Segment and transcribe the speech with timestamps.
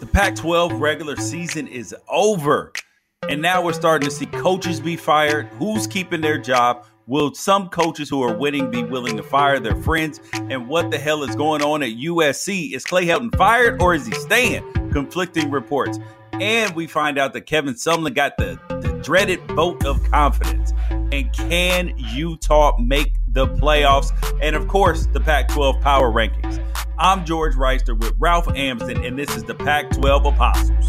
[0.00, 2.72] The Pac 12 regular season is over.
[3.28, 5.48] And now we're starting to see coaches be fired.
[5.58, 6.86] Who's keeping their job?
[7.06, 10.18] Will some coaches who are winning be willing to fire their friends?
[10.32, 12.72] And what the hell is going on at USC?
[12.72, 14.62] Is Clay Helton fired or is he staying?
[14.90, 15.98] Conflicting reports.
[16.32, 20.72] And we find out that Kevin Sumlin got the, the dreaded vote of confidence.
[20.88, 24.12] And can Utah make the playoffs?
[24.42, 26.64] And of course, the Pac 12 power rankings.
[26.98, 30.86] I'm George Reister with Ralph Amsden, and this is the Pac 12 Apostles.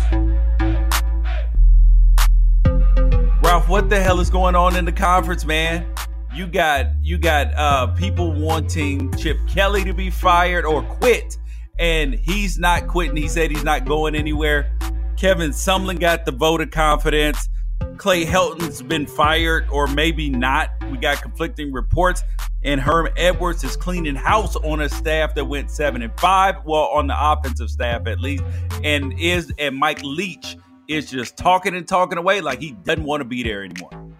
[3.44, 5.86] Ralph, what the hell is going on in the conference, man?
[6.34, 11.38] You got you got uh, people wanting Chip Kelly to be fired or quit,
[11.78, 13.18] and he's not quitting.
[13.18, 14.72] He said he's not going anywhere.
[15.18, 17.50] Kevin Sumlin got the vote of confidence.
[17.98, 20.70] Clay Helton's been fired or maybe not.
[20.92, 22.24] We got conflicting reports.
[22.64, 26.64] And Herm Edwards is cleaning house on a staff that went seven and five.
[26.66, 28.44] Well, on the offensive staff at least.
[28.84, 33.22] And is and Mike Leach is just talking and talking away like he doesn't want
[33.22, 34.14] to be there anymore.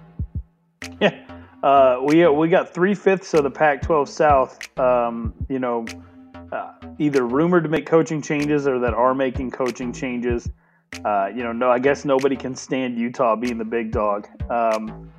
[1.00, 1.18] Yeah.
[1.64, 4.80] Uh, we we got three fifths of the Pac-12 South.
[4.80, 5.86] Um, you know,
[6.52, 10.50] uh, either rumored to make coaching changes or that are making coaching changes.
[11.06, 14.28] Uh, you know, no, I guess nobody can stand Utah being the big dog.
[14.50, 15.10] Um,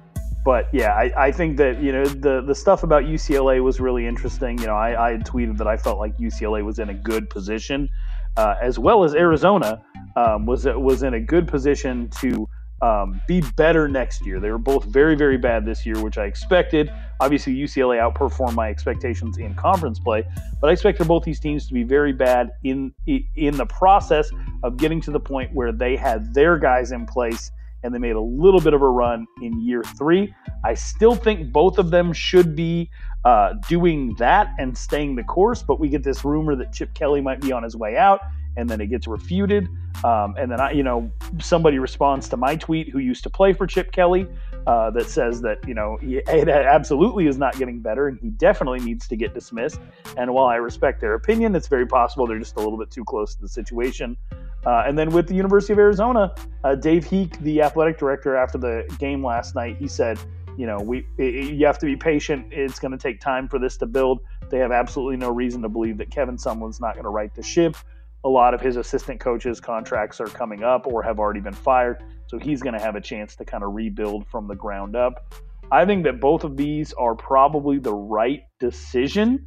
[0.45, 4.07] but yeah, I, I, think that you know the the stuff about UCLA was really
[4.07, 4.59] interesting.
[4.59, 7.31] You know, I, I had tweeted that I felt like UCLA was in a good
[7.31, 7.89] position,
[8.37, 9.83] uh, as well as Arizona
[10.15, 12.47] um, was was in a good position to
[12.83, 14.41] um, be better next year.
[14.41, 16.93] They were both very, very bad this year, which I expected.
[17.21, 20.27] Obviously, UCLA outperformed my expectations in conference play,
[20.61, 24.31] but I expected both these teams to be very bad in in the process
[24.65, 27.53] of getting to the point where they had their guys in place
[27.85, 30.35] and they made a little bit of a run in year three.
[30.65, 32.91] I still think both of them should be
[33.25, 37.21] uh, doing that and staying the course, but we get this rumor that Chip Kelly
[37.21, 38.21] might be on his way out
[38.57, 39.69] and then it gets refuted.
[40.05, 43.53] Um, and then I, you know, somebody responds to my tweet who used to play
[43.53, 44.27] for Chip Kelly
[44.67, 48.31] uh, that says that you know he, it absolutely is not getting better, and he
[48.31, 49.81] definitely needs to get dismissed.
[50.17, 53.05] And while I respect their opinion, it's very possible they're just a little bit too
[53.05, 54.17] close to the situation.
[54.65, 58.59] Uh, and then with the University of Arizona, uh, Dave Heeke, the athletic director, after
[58.59, 60.21] the game last night, he said,
[60.57, 62.47] you know, we it, you have to be patient.
[62.51, 64.21] It's going to take time for this to build.
[64.51, 67.43] They have absolutely no reason to believe that Kevin Sumlin's not going to right the
[67.43, 67.77] ship
[68.25, 72.03] a lot of his assistant coaches' contracts are coming up or have already been fired.
[72.27, 75.35] So he's going to have a chance to kind of rebuild from the ground up.
[75.71, 79.47] I think that both of these are probably the right decision,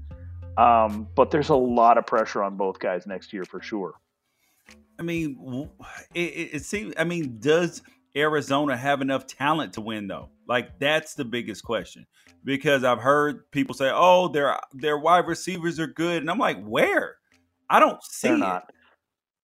[0.57, 3.93] um, but there's a lot of pressure on both guys next year for sure.
[4.97, 5.69] I mean,
[6.13, 6.19] it,
[6.53, 6.93] it seems.
[6.97, 7.81] I mean, does
[8.15, 10.29] Arizona have enough talent to win though?
[10.47, 12.05] Like that's the biggest question
[12.43, 16.63] because I've heard people say, "Oh, their their wide receivers are good," and I'm like,
[16.63, 17.17] "Where?"
[17.69, 18.65] I don't see They're not.
[18.69, 18.75] It.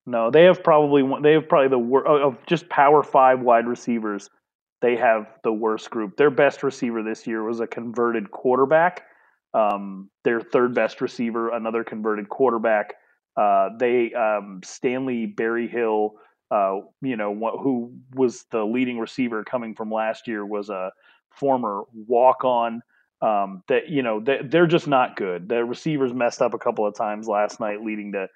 [0.06, 1.04] No, they have probably.
[1.22, 4.30] They have probably the worst of just Power Five wide receivers.
[4.82, 6.18] They have the worst group.
[6.18, 9.04] Their best receiver this year was a converted quarterback.
[9.54, 12.96] Um, their third best receiver, another converted quarterback.
[13.38, 16.14] Uh, they um, Stanley Berryhill,
[16.50, 20.92] uh, you know, who was the leading receiver coming from last year, was a
[21.30, 22.82] former walk on
[23.22, 25.50] um, that you know they, they're just not good.
[25.50, 28.28] The receivers messed up a couple of times last night, leading to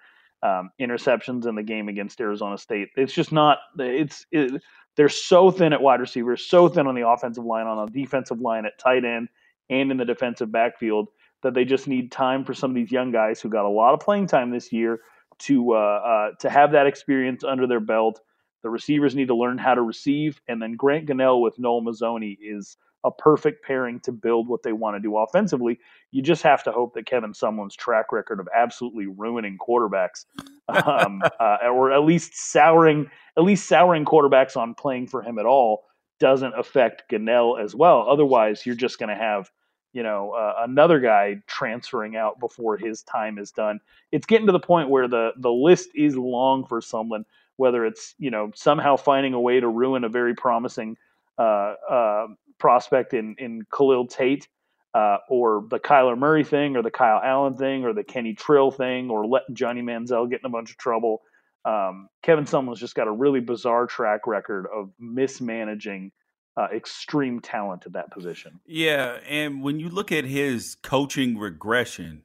[0.47, 2.89] um, interceptions in the game against Arizona State.
[2.95, 3.57] It's just not.
[3.79, 4.61] It's it,
[4.95, 8.39] they're so thin at wide receivers, so thin on the offensive line, on the defensive
[8.39, 9.29] line at tight end,
[9.69, 11.07] and in the defensive backfield
[11.43, 13.93] that they just need time for some of these young guys who got a lot
[13.93, 14.99] of playing time this year
[15.39, 18.21] to uh, uh, to have that experience under their belt.
[18.63, 22.37] The receivers need to learn how to receive, and then Grant Gunnell with Noel Mazzone
[22.41, 25.79] is a perfect pairing to build what they want to do offensively.
[26.11, 30.25] You just have to hope that Kevin Sumlin's track record of absolutely ruining quarterbacks,
[30.67, 35.45] um, uh, or at least souring, at least souring quarterbacks on playing for him at
[35.45, 35.83] all,
[36.19, 38.07] doesn't affect Gunnell as well.
[38.09, 39.51] Otherwise, you're just going to have
[39.93, 43.79] you know uh, another guy transferring out before his time is done.
[44.11, 47.23] It's getting to the point where the the list is long for Sumlin.
[47.57, 50.97] Whether it's you know somehow finding a way to ruin a very promising
[51.37, 52.27] uh, uh,
[52.59, 54.47] prospect in in Khalil Tate,
[54.93, 58.71] uh, or the Kyler Murray thing, or the Kyle Allen thing, or the Kenny Trill
[58.71, 61.21] thing, or letting Johnny Manziel get in a bunch of trouble.
[61.65, 66.11] Um, Kevin Sumlin's just got a really bizarre track record of mismanaging
[66.57, 68.59] uh, extreme talent at that position.
[68.65, 72.23] Yeah, and when you look at his coaching regression,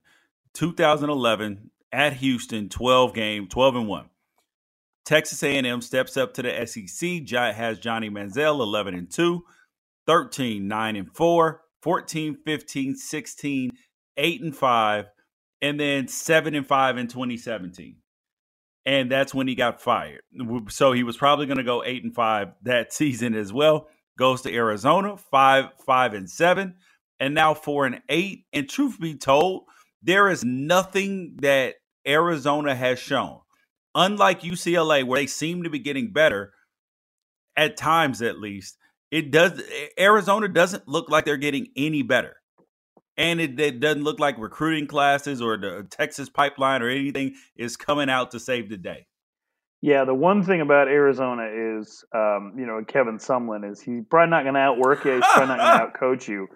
[0.55, 4.11] 2011 at Houston, 12 game, 12 and one.
[5.05, 7.27] Texas A&M steps up to the SEC.
[7.55, 9.45] Has Johnny Manziel 11 and two.
[10.11, 13.71] 13, 9 and 4, 14, 15, 16,
[14.19, 15.07] 8 and 5,
[15.63, 17.97] and then 7 and 5 in 2017.
[18.85, 20.23] and that's when he got fired.
[20.69, 23.89] So he was probably going to go eight and five that season as well.
[24.19, 26.75] Goes to Arizona, five, five and seven,
[27.19, 28.45] and now four and eight.
[28.53, 29.65] And truth be told,
[30.03, 31.77] there is nothing that
[32.07, 33.41] Arizona has shown,
[33.95, 36.53] unlike UCLA, where they seem to be getting better
[37.57, 38.79] at times, at least.
[39.11, 39.61] It does.
[39.99, 42.41] Arizona doesn't look like they're getting any better
[43.21, 47.77] and it, it, doesn't look like recruiting classes or the Texas pipeline or anything is
[47.77, 49.07] coming out to save the day.
[49.83, 51.49] Yeah, the one thing about Arizona
[51.79, 55.15] is, um, you know, Kevin Sumlin is he's probably not going to outwork you.
[55.15, 56.49] He's probably not going to outcoach you,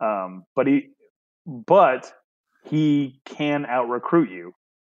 [0.00, 0.88] um, but he,
[1.46, 2.12] but
[2.64, 4.52] he can out recruit you,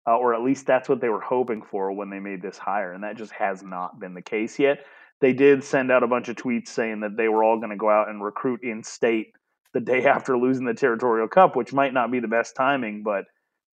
[0.08, 2.94] uh, or at least that's what they were hoping for when they made this hire,
[2.94, 4.86] and that just has not been the case yet.
[5.22, 7.78] They did send out a bunch of tweets saying that they were all going to
[7.78, 9.34] go out and recruit in state
[9.74, 13.26] the day after losing the Territorial Cup, which might not be the best timing, but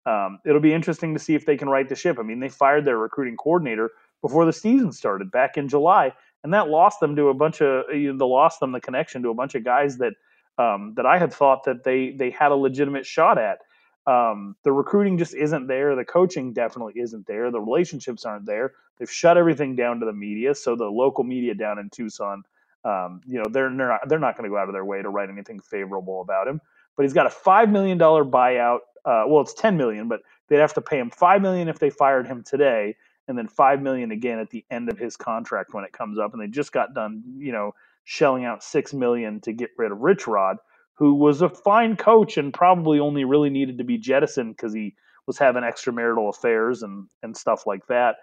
[0.05, 2.17] um, it'll be interesting to see if they can right the ship.
[2.19, 3.91] I mean, they fired their recruiting coordinator
[4.21, 6.13] before the season started back in July,
[6.43, 9.29] and that lost them to a bunch of you know, lost them the connection to
[9.29, 10.13] a bunch of guys that
[10.57, 13.59] um, that I had thought that they they had a legitimate shot at.
[14.07, 15.95] Um, the recruiting just isn't there.
[15.95, 17.51] The coaching definitely isn't there.
[17.51, 18.73] The relationships aren't there.
[18.99, 20.55] They've shut everything down to the media.
[20.55, 22.43] So the local media down in Tucson
[22.87, 25.01] um, you know, they're they're not, they're not going to go out of their way
[25.01, 26.61] to write anything favorable about him.
[26.95, 28.79] But he's got a five million dollar buyout.
[29.03, 31.89] Uh, well, it's ten million, but they'd have to pay him five million if they
[31.89, 32.95] fired him today,
[33.27, 36.33] and then five million again at the end of his contract when it comes up.
[36.33, 37.73] And they just got done, you know,
[38.05, 40.57] shelling out six million to get rid of Rich Rod,
[40.93, 44.95] who was a fine coach and probably only really needed to be jettisoned because he
[45.25, 48.15] was having extramarital affairs and and stuff like that.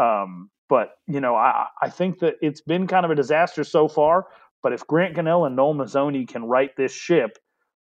[0.00, 3.88] Um, but you know, I, I think that it's been kind of a disaster so
[3.88, 4.26] far.
[4.62, 7.38] But if Grant Gunnell and Noel Mazzone can right this ship,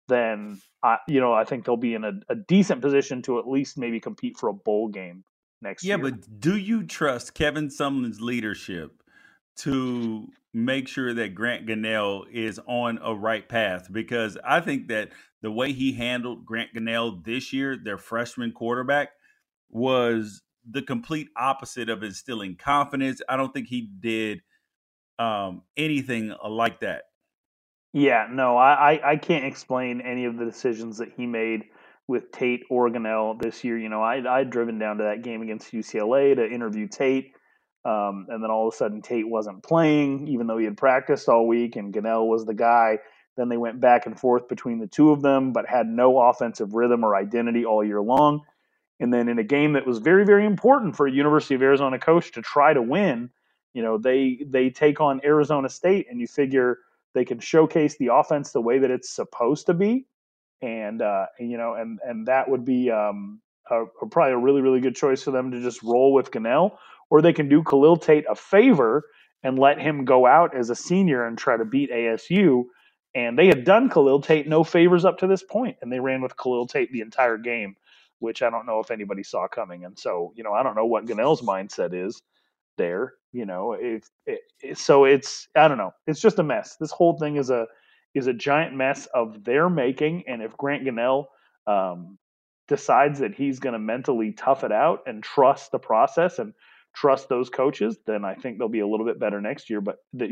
[0.09, 3.49] then I, you know, I think they'll be in a, a decent position to at
[3.49, 5.25] least maybe compete for a bowl game
[5.63, 6.05] next yeah, year.
[6.05, 9.03] Yeah, but do you trust Kevin Sumlin's leadership
[9.59, 13.89] to make sure that Grant Gunnell is on a right path?
[13.91, 15.11] Because I think that
[15.43, 19.11] the way he handled Grant Gunnell this year, their freshman quarterback,
[19.71, 23.21] was the complete opposite of instilling confidence.
[23.29, 24.43] I don't think he did
[25.19, 27.05] um, anything like that.
[27.93, 31.65] Yeah, no, I, I can't explain any of the decisions that he made
[32.09, 32.91] with Tate or
[33.41, 33.79] this year.
[33.79, 37.33] You know, I I'd driven down to that game against UCLA to interview Tate,
[37.85, 41.29] um, and then all of a sudden Tate wasn't playing, even though he had practiced
[41.29, 42.99] all week, and Gunnell was the guy.
[43.37, 46.75] Then they went back and forth between the two of them, but had no offensive
[46.75, 48.43] rhythm or identity all year long.
[49.01, 51.99] And then in a game that was very, very important for a University of Arizona
[51.99, 53.31] coach to try to win,
[53.75, 56.79] you know, they they take on Arizona State, and you figure
[57.13, 60.07] they can showcase the offense the way that it's supposed to be,
[60.63, 64.63] and uh, you know, and and that would be um, a, a, probably a really,
[64.63, 66.79] really good choice for them to just roll with Gunnell,
[67.11, 69.05] or they can do Khalil Tate a favor
[69.43, 72.65] and let him go out as a senior and try to beat ASU.
[73.15, 76.23] And they had done Khalil Tate no favors up to this point, and they ran
[76.23, 77.77] with Khalil Tate the entire game
[78.19, 79.85] which I don't know if anybody saw coming.
[79.85, 82.23] And so, you know, I don't know what Gunnell's mindset is
[82.79, 83.15] there.
[83.33, 85.93] You know, if it, so, it's I don't know.
[86.07, 86.77] It's just a mess.
[86.81, 87.67] This whole thing is a
[88.15, 90.25] is a giant mess of their making.
[90.27, 91.27] And if Grant Gunnell
[91.67, 92.19] um,
[92.67, 96.55] decides that he's going to mentally tough it out and trust the process and
[96.97, 99.83] trust those coaches, then I think they'll be a little bit better next year.
[99.83, 100.27] But the,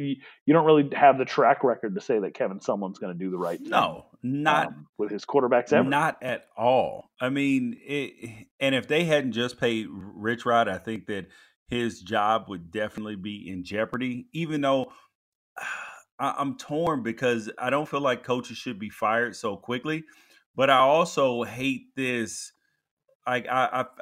[0.46, 3.30] you, don't really have the track record to say that Kevin Sumlin's going to do
[3.30, 3.68] the right thing.
[3.68, 5.88] No, not um, with his quarterbacks ever.
[5.88, 7.10] Not at all.
[7.20, 11.26] I mean, it, and if they hadn't just paid Rich Rod, I think that
[11.68, 14.26] his job would definitely be in jeopardy.
[14.32, 14.90] Even though
[16.18, 20.04] I, I'm torn because I don't feel like coaches should be fired so quickly,
[20.56, 22.52] but I also hate this
[23.26, 23.36] I,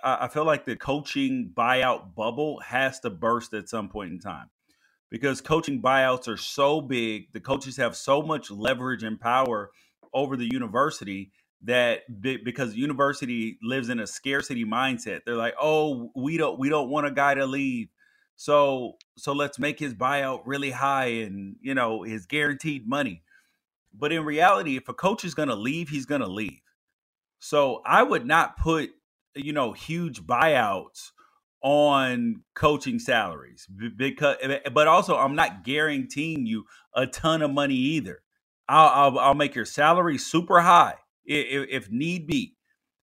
[0.02, 4.18] I I feel like the coaching buyout bubble has to burst at some point in
[4.18, 4.50] time
[5.10, 7.32] because coaching buyouts are so big.
[7.32, 9.70] The coaches have so much leverage and power
[10.14, 11.30] over the university
[11.64, 16.68] that because the university lives in a scarcity mindset, they're like, oh, we don't we
[16.68, 17.88] don't want a guy to leave,
[18.36, 23.22] so so let's make his buyout really high and you know his guaranteed money.
[23.94, 26.60] But in reality, if a coach is going to leave, he's going to leave.
[27.38, 28.90] So I would not put
[29.34, 31.10] you know, huge buyouts
[31.62, 37.52] on coaching salaries because eh, eh, but also I'm not guaranteeing you a ton of
[37.52, 38.22] money either.
[38.68, 42.56] I'll I'll, I'll make your salary super high if, if need be,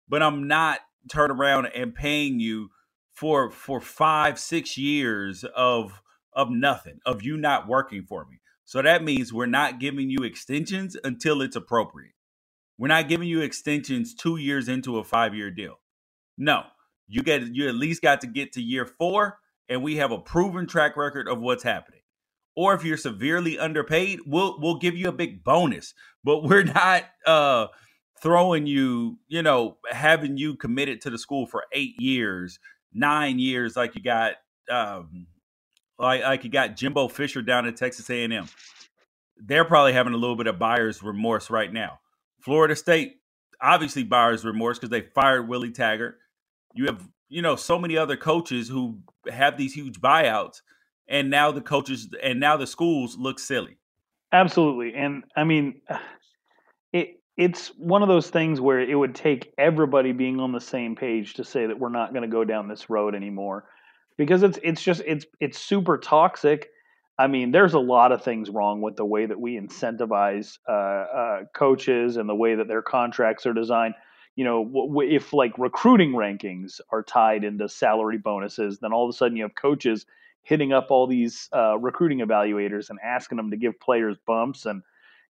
[0.07, 0.79] but I'm not
[1.09, 2.69] turn around and paying you
[3.13, 6.01] for for five six years of
[6.33, 8.39] of nothing of you not working for me.
[8.65, 12.13] So that means we're not giving you extensions until it's appropriate.
[12.77, 15.79] We're not giving you extensions two years into a five year deal.
[16.37, 16.63] No,
[17.07, 19.39] You get you at least got to get to year four,
[19.69, 22.01] and we have a proven track record of what's happening.
[22.55, 25.93] Or if you're severely underpaid, we'll we'll give you a big bonus.
[26.23, 27.67] But we're not uh
[28.21, 32.59] throwing you, you know, having you committed to the school for eight years,
[32.93, 34.33] nine years, like you got,
[34.71, 35.27] um,
[35.99, 38.47] like like you got Jimbo Fisher down at Texas A&M.
[39.37, 41.99] They're probably having a little bit of buyer's remorse right now.
[42.41, 43.17] Florida State,
[43.61, 46.17] obviously buyer's remorse because they fired Willie Taggart.
[46.77, 50.61] You have, you know, so many other coaches who have these huge buyouts,
[51.07, 53.77] and now the coaches and now the schools look silly.
[54.31, 55.81] Absolutely, and I mean,
[56.93, 60.95] it it's one of those things where it would take everybody being on the same
[60.95, 63.65] page to say that we're not going to go down this road anymore
[64.17, 66.69] because it's it's just it's it's super toxic.
[67.19, 70.71] I mean, there's a lot of things wrong with the way that we incentivize uh,
[70.71, 73.95] uh, coaches and the way that their contracts are designed.
[74.37, 79.17] You know, if like recruiting rankings are tied into salary bonuses, then all of a
[79.17, 80.05] sudden you have coaches
[80.43, 84.81] hitting up all these uh, recruiting evaluators and asking them to give players bumps and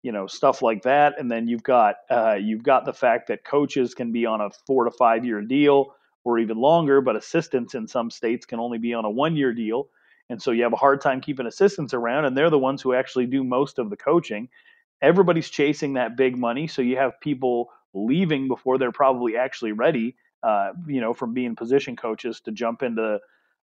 [0.03, 1.15] you know stuff like that.
[1.19, 4.51] And then you've got uh, you've got the fact that coaches can be on a
[4.67, 5.95] four to five year deal
[6.25, 9.53] or even longer but assistants in some states can only be on a one year
[9.53, 9.89] deal.
[10.31, 12.95] And so you have a hard time keeping assistants around and they're the ones who
[12.95, 14.49] actually do most of the coaching.
[15.03, 20.15] Everybody's chasing that big money so you have people leaving before they're probably actually ready
[20.43, 23.19] uh, you know from being position coaches to jump into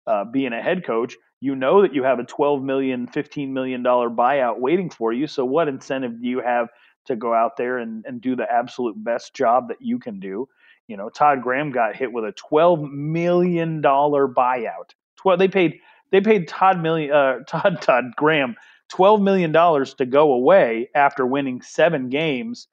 [0.07, 3.83] uh, being a head coach you know that you have a 12 million 15 million
[3.83, 5.27] dollar buyout waiting for you.
[5.27, 6.69] So what incentive do you have
[7.07, 10.47] to go out there and, and do the absolute best job that you can do?
[10.87, 14.91] You know todd graham got hit with a 12 million dollar buyout.
[15.17, 15.79] 12 they paid
[16.11, 18.55] they paid todd million uh, todd todd graham
[18.89, 22.67] 12 million dollars to go away after winning seven games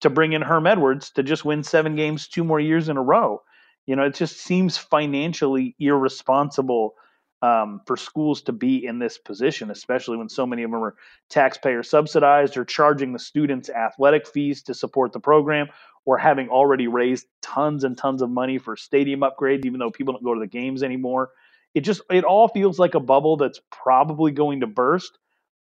[0.00, 3.02] to bring in herm edwards to just win seven games two more years in a
[3.02, 3.42] row
[3.86, 6.94] you know it just seems financially irresponsible
[7.42, 10.96] um, for schools to be in this position, especially when so many of them are
[11.28, 15.68] taxpayer subsidized or charging the students athletic fees to support the program
[16.04, 20.14] or having already raised tons and tons of money for stadium upgrades, even though people
[20.14, 21.30] don't go to the games anymore.
[21.74, 25.18] It just, it all feels like a bubble that's probably going to burst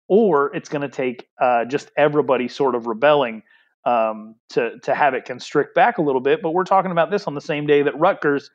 [0.08, 3.42] or it's going to take uh, just everybody sort of rebelling
[3.86, 6.42] um, to, to have it constrict back a little bit.
[6.42, 8.50] But we're talking about this on the same day that Rutgers,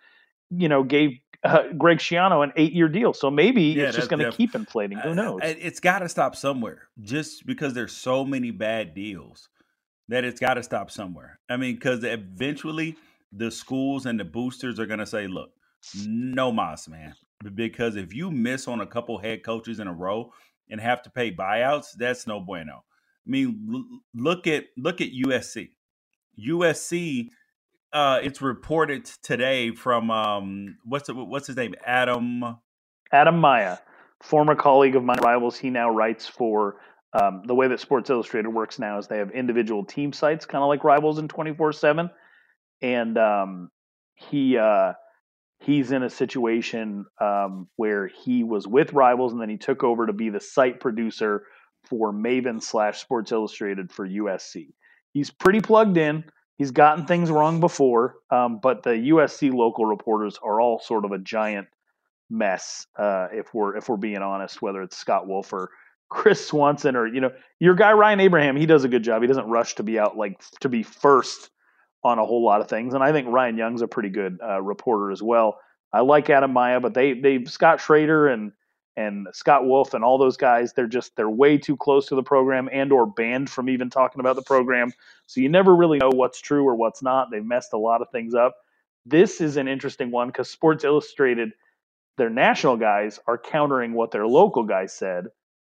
[0.52, 3.14] you know, gave uh, Greg Schiano an eight year deal.
[3.14, 5.00] So maybe yeah, it's just going to keep inflating.
[5.00, 5.40] Who knows?
[5.44, 9.50] It's got to stop somewhere just because there's so many bad deals
[10.10, 11.40] that it's got to stop somewhere.
[11.50, 12.98] I mean, because eventually
[13.32, 15.52] the schools and the boosters are going to say, look,
[16.06, 17.16] no mas, man.
[17.56, 20.32] Because if you miss on a couple head coaches in a row
[20.70, 22.84] and have to pay buyouts, that's no bueno.
[23.28, 25.70] I mean, look at look at USC.
[26.40, 27.30] USC
[27.94, 31.75] uh, it's reported today from um, what's it, what's his name?
[31.86, 32.58] Adam.
[33.12, 33.78] Adam Maya,
[34.22, 35.58] former colleague of my rivals.
[35.58, 36.78] He now writes for
[37.13, 40.63] um, the way that Sports Illustrated works now is they have individual team sites, kind
[40.63, 42.10] of like Rivals in twenty four seven,
[42.82, 43.70] and um,
[44.16, 44.94] he uh,
[45.60, 50.08] he's in a situation um, where he was with Rivals and then he took over
[50.08, 51.44] to be the site producer
[51.86, 54.74] for Maven slash Sports Illustrated for USC.
[55.14, 56.24] He's pretty plugged in.
[56.58, 61.12] He's gotten things wrong before, um, but the USC local reporters are all sort of
[61.12, 61.68] a giant
[62.30, 62.86] mess.
[62.96, 65.70] Uh, if we're if we're being honest, whether it's Scott Wolf or
[66.10, 69.22] Chris Swanson or you know your guy Ryan Abraham, he does a good job.
[69.22, 71.50] He doesn't rush to be out like to be first
[72.04, 74.62] on a whole lot of things, and I think Ryan Young's a pretty good uh,
[74.62, 75.58] reporter as well.
[75.94, 78.52] I like Adam Maya, but they they Scott Schrader and
[78.98, 82.24] and Scott Wolf and all those guys, they're just they're way too close to the
[82.24, 84.91] program and or banned from even talking about the program.
[85.27, 87.31] So you never really know what's true or what's not.
[87.31, 88.55] They've messed a lot of things up.
[89.05, 91.51] This is an interesting one because Sports Illustrated,
[92.17, 95.27] their national guys are countering what their local guys said.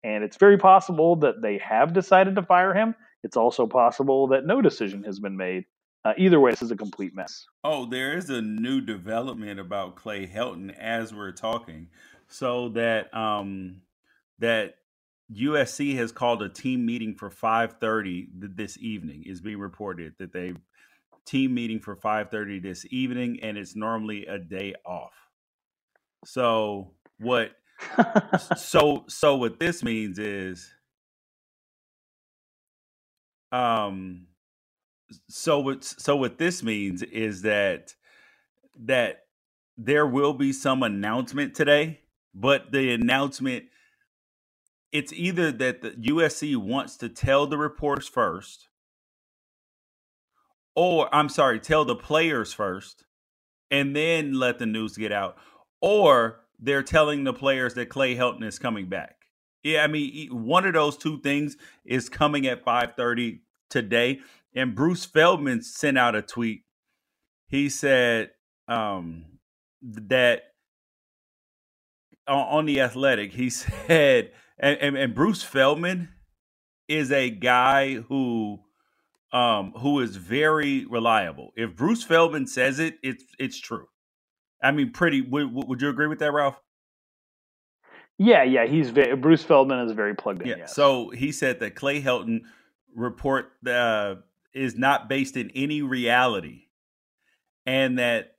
[0.04, 2.94] And it's very possible that they have decided to fire him.
[3.24, 5.66] It's also possible that no decision has been made.
[6.04, 7.48] Uh, either way, this is a complete mess.
[7.64, 11.88] Oh, there is a new development about Clay Helton as we're talking
[12.28, 13.82] so that um
[14.40, 14.76] that
[15.34, 20.54] USC has called a team meeting for 5:30 this evening is being reported that they
[21.26, 25.14] team meeting for 5:30 this evening and it's normally a day off.
[26.26, 27.52] So what
[28.58, 30.72] so so what this means is
[33.52, 34.28] um
[35.30, 37.94] so what so what this means is that
[38.78, 39.26] that
[39.78, 42.02] there will be some announcement today
[42.36, 43.66] but the announcement
[44.94, 48.68] it's either that the USC wants to tell the reporters first
[50.76, 53.06] or I'm sorry, tell the players first
[53.72, 55.38] and then let the news get out,
[55.82, 59.18] or they're telling the players that Clay Helton is coming back.
[59.64, 64.22] Yeah, I mean, one of those two things is coming at 5:30 today.
[64.56, 66.64] And Bruce Feldman sent out a tweet.
[67.48, 68.32] He said
[68.68, 69.26] um,
[69.82, 70.55] that
[72.28, 76.10] on, the Athletic, he said, and, and, and Bruce Feldman
[76.88, 78.60] is a guy who
[79.32, 81.52] um, who is very reliable.
[81.58, 83.88] If Bruce Feldman says it, it's it's true.
[84.64, 85.22] I mean, pretty.
[85.22, 86.60] Would, would you agree with that, Ralph?
[88.18, 88.66] Yeah, yeah.
[88.66, 90.48] He's very, Bruce Feldman is very plugged in.
[90.48, 90.56] Yeah.
[90.60, 90.76] Yes.
[90.76, 92.42] So he said that Clay Helton
[92.96, 94.16] report uh,
[94.54, 96.68] is not based in any reality,
[97.66, 98.35] and that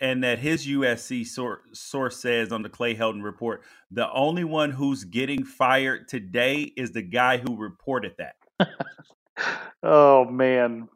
[0.00, 4.70] and that his USC source, source says on the Clay Helton report, the only one
[4.70, 8.36] who's getting fired today is the guy who reported that.
[9.82, 10.88] oh man,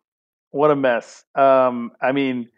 [0.50, 1.24] what a mess!
[1.34, 2.48] Um, I mean,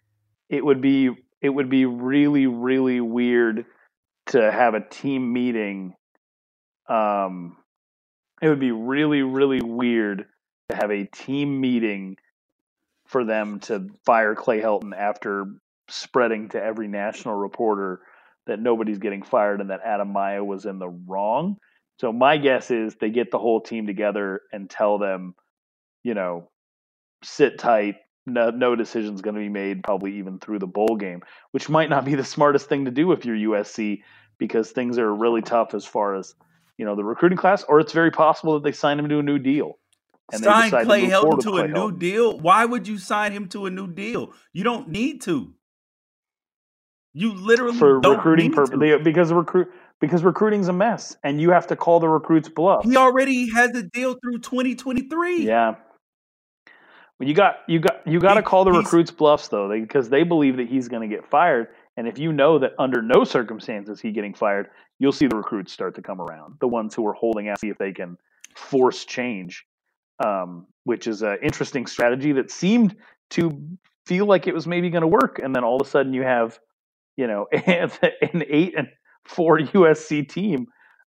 [0.48, 3.66] it would be it would be really really weird
[4.26, 5.94] to have a team meeting.
[6.88, 7.56] Um,
[8.40, 10.26] it would be really really weird
[10.68, 12.16] to have a team meeting
[13.06, 15.46] for them to fire Clay Helton after
[15.92, 18.00] spreading to every national reporter
[18.46, 21.56] that nobody's getting fired and that Adam Maya was in the wrong.
[22.00, 25.34] So my guess is they get the whole team together and tell them,
[26.02, 26.48] you know,
[27.22, 27.96] sit tight.
[28.26, 31.90] No, no decision's going to be made, probably even through the bowl game, which might
[31.90, 34.02] not be the smartest thing to do if you're USC
[34.38, 36.34] because things are really tough as far as
[36.78, 37.64] you know the recruiting class.
[37.64, 39.78] Or it's very possible that they sign him to a new deal.
[40.32, 41.74] And sign Clay to Helton to, Clay a Helton.
[41.74, 42.38] new deal.
[42.38, 44.32] Why would you sign him to a new deal?
[44.52, 45.54] You don't need to.
[47.14, 49.68] You literally for recruiting purposes because recruit
[50.00, 52.84] because recruiting's a mess, and you have to call the recruits bluff.
[52.84, 55.46] He already has a deal through 2023.
[55.46, 55.74] Yeah.
[57.18, 60.22] Well, you got you got you got to call the recruits bluffs though, because they
[60.22, 61.68] believe that he's going to get fired.
[61.96, 65.72] And if you know that under no circumstances he getting fired, you'll see the recruits
[65.72, 66.54] start to come around.
[66.60, 68.16] The ones who are holding out, see if they can
[68.54, 69.66] force change
[70.24, 72.96] um, which is an interesting strategy that seemed
[73.30, 73.60] to
[74.06, 76.22] feel like it was maybe going to work, and then all of a sudden you
[76.22, 76.58] have,
[77.16, 78.88] you know, an eight and
[79.24, 80.66] four USC team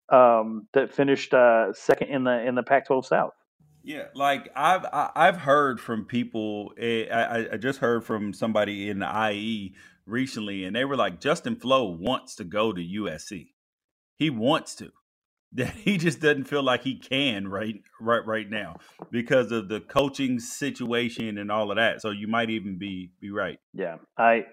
[0.10, 3.32] um, that finished uh, second in the in the Pac-12 South.
[3.84, 6.74] Yeah, like I've I've heard from people.
[6.80, 9.76] Eh, I, I just heard from somebody in the IE
[10.08, 13.50] recently, and they were like, Justin Flowe wants to go to USC.
[14.18, 14.91] He wants to
[15.54, 18.78] that he just doesn't feel like he can right right right now
[19.12, 22.02] because of the coaching situation and all of that.
[22.02, 23.60] So you might even be be right.
[23.74, 24.46] Yeah, I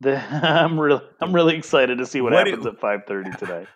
[0.00, 3.66] the, I'm really I'm really excited to see what, what happens it, at 5:30 today.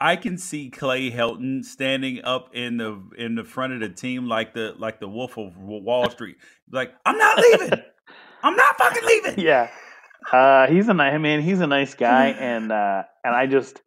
[0.00, 4.28] I can see Clay Helton standing up in the in the front of the team
[4.28, 6.36] like the like the Wolf of Wall Street,
[6.70, 7.70] like I'm not leaving.
[8.42, 9.40] I'm not fucking leaving.
[9.40, 9.70] Yeah,
[10.30, 11.40] uh, he's a nice man.
[11.40, 13.80] He's a nice guy, and uh, and I just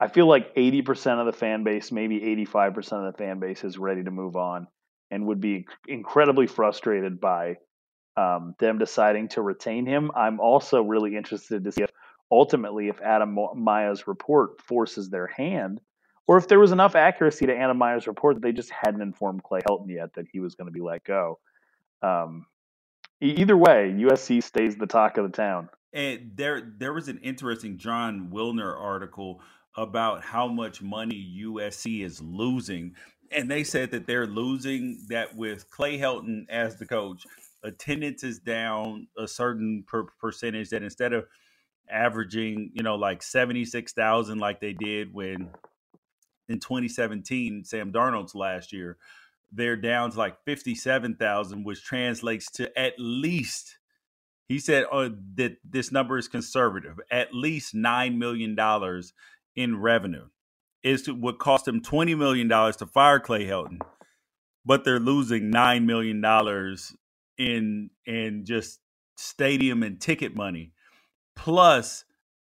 [0.00, 3.76] I feel like 80% of the fan base, maybe 85% of the fan base is
[3.76, 4.66] ready to move on
[5.10, 7.56] and would be incredibly frustrated by
[8.16, 10.10] um, them deciding to retain him.
[10.14, 11.90] I'm also really interested to see if
[12.30, 15.80] ultimately if Adam Maya's report forces their hand
[16.26, 19.42] or if there was enough accuracy to Adam Maya's report that they just hadn't informed
[19.42, 21.40] Clay Helton yet that he was going to be let go.
[22.02, 22.46] Um,
[23.20, 25.68] either way, USC stays the talk of the town.
[25.92, 29.40] And there, there was an interesting Jon Wilner article
[29.76, 32.94] about how much money USC is losing.
[33.32, 37.26] And they said that they're losing that with Clay Helton as the coach,
[37.62, 41.26] attendance is down a certain per- percentage that instead of
[41.90, 45.50] averaging, you know, like 76,000 like they did when
[46.48, 48.96] in 2017, Sam Darnold's last year,
[49.52, 53.78] they're down to like 57,000, which translates to at least
[54.50, 58.56] he said uh, that this number is conservative, at least $9 million
[59.54, 60.26] in revenue.
[60.82, 63.78] It would cost them $20 million to fire Clay Helton,
[64.66, 66.20] but they're losing $9 million
[67.40, 68.80] in, in just
[69.16, 70.72] stadium and ticket money,
[71.36, 72.04] plus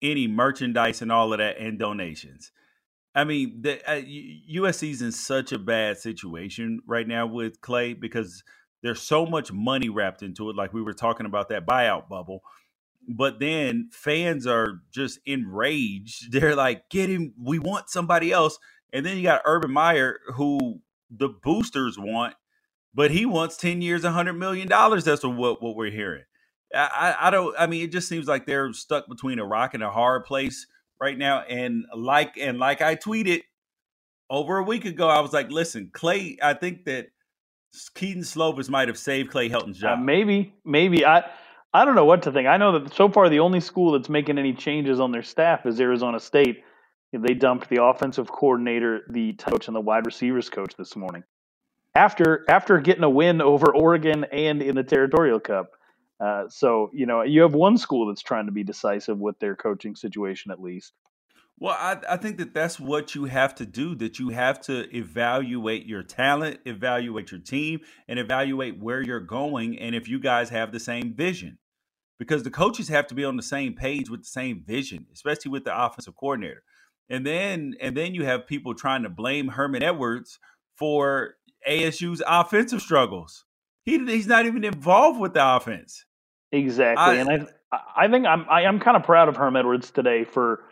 [0.01, 2.51] any merchandise and all of that and donations.
[3.15, 4.01] I mean, the uh,
[4.53, 8.43] USC's in such a bad situation right now with Clay because
[8.83, 10.57] there's so much money wrapped into it.
[10.57, 12.41] Like we were talking about that buyout bubble
[13.07, 16.31] but then fans are just enraged.
[16.33, 17.33] They're like, "Get him!
[17.41, 18.59] We want somebody else."
[18.93, 22.35] And then you got Urban Meyer, who the boosters want,
[22.95, 25.03] but he wants ten years, a hundred million dollars.
[25.03, 26.23] That's what what we're hearing.
[26.73, 27.53] I, I don't.
[27.59, 30.65] I mean, it just seems like they're stuck between a rock and a hard place
[30.99, 31.41] right now.
[31.41, 33.41] And like and like I tweeted
[34.29, 36.37] over a week ago, I was like, "Listen, Clay.
[36.41, 37.07] I think that
[37.93, 39.99] Kedon Slovis might have saved Clay Helton's uh, job.
[39.99, 41.29] Uh, maybe, maybe I."
[41.73, 42.47] I don't know what to think.
[42.47, 45.65] I know that so far the only school that's making any changes on their staff
[45.65, 46.63] is Arizona State.
[47.11, 51.25] They dumped the offensive coordinator, the coach, and the wide receivers coach this morning
[51.95, 55.71] after after getting a win over Oregon and in the Territorial Cup.
[56.19, 59.55] Uh, so you know you have one school that's trying to be decisive with their
[59.55, 60.93] coaching situation at least.
[61.57, 63.95] Well, I, I think that that's what you have to do.
[63.95, 69.79] That you have to evaluate your talent, evaluate your team, and evaluate where you're going,
[69.79, 71.57] and if you guys have the same vision.
[72.17, 75.51] Because the coaches have to be on the same page with the same vision, especially
[75.51, 76.63] with the offensive coordinator.
[77.09, 80.39] And then and then you have people trying to blame Herman Edwards
[80.77, 81.35] for
[81.67, 83.45] ASU's offensive struggles.
[83.83, 86.05] He he's not even involved with the offense.
[86.51, 89.91] Exactly, I, and I I think I'm I, am kind of proud of Herm Edwards
[89.91, 90.63] today for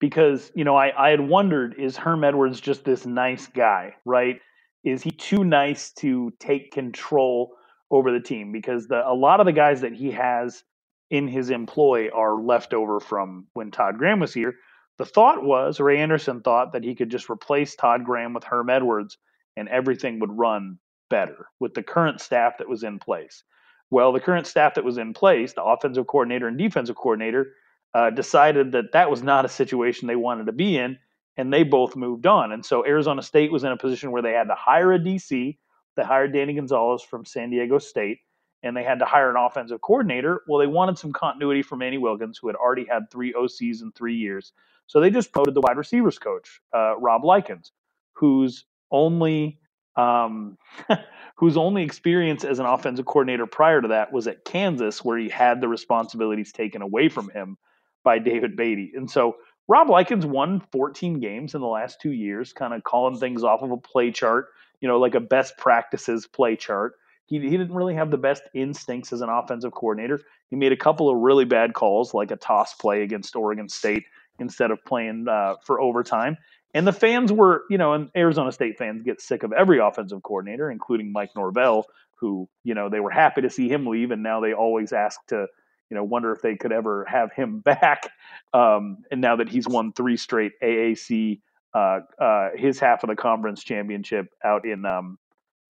[0.00, 4.40] because you know I I had wondered is Herm Edwards just this nice guy, right?
[4.84, 7.54] Is he too nice to take control
[7.90, 8.52] over the team?
[8.52, 10.62] Because the a lot of the guys that he has
[11.10, 14.54] in his employ are left over from when Todd Graham was here.
[14.98, 18.68] The thought was Ray Anderson thought that he could just replace Todd Graham with Herm
[18.68, 19.16] Edwards
[19.58, 20.78] and everything would run
[21.10, 23.44] better with the current staff that was in place.
[23.90, 27.54] Well, the current staff that was in place, the offensive coordinator and defensive coordinator,
[27.94, 30.98] uh, decided that that was not a situation they wanted to be in,
[31.36, 32.52] and they both moved on.
[32.52, 35.56] And so Arizona State was in a position where they had to hire a DC.
[35.96, 38.18] They hired Danny Gonzales from San Diego State,
[38.62, 40.42] and they had to hire an offensive coordinator.
[40.46, 43.92] Well, they wanted some continuity from Manny Wilkins, who had already had three OCs in
[43.92, 44.52] three years.
[44.86, 47.72] So they just promoted the wide receivers coach, uh, Rob Likens,
[48.12, 49.58] who's only
[49.96, 50.56] um,
[51.36, 55.28] whose only experience as an offensive coordinator prior to that was at Kansas, where he
[55.28, 57.58] had the responsibilities taken away from him
[58.04, 58.92] by David Beaty.
[58.94, 59.36] And so
[59.68, 63.62] Rob Likens won 14 games in the last two years, kind of calling things off
[63.62, 64.46] of a play chart,
[64.80, 66.94] you know, like a best practices play chart.
[67.26, 70.22] He, he didn't really have the best instincts as an offensive coordinator.
[70.48, 74.04] He made a couple of really bad calls, like a toss play against Oregon State
[74.38, 76.38] instead of playing uh, for overtime.
[76.78, 80.22] And the fans were, you know, and Arizona State fans get sick of every offensive
[80.22, 84.22] coordinator, including Mike Norvell, who, you know, they were happy to see him leave, and
[84.22, 85.48] now they always ask to,
[85.90, 88.08] you know, wonder if they could ever have him back.
[88.54, 91.40] Um, and now that he's won three straight AAC,
[91.74, 95.18] uh, uh, his half of the conference championship out in um,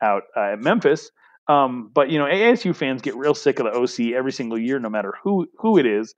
[0.02, 1.10] out uh, at Memphis.
[1.48, 4.78] Um, but you know, ASU fans get real sick of the OC every single year,
[4.78, 6.14] no matter who who it is.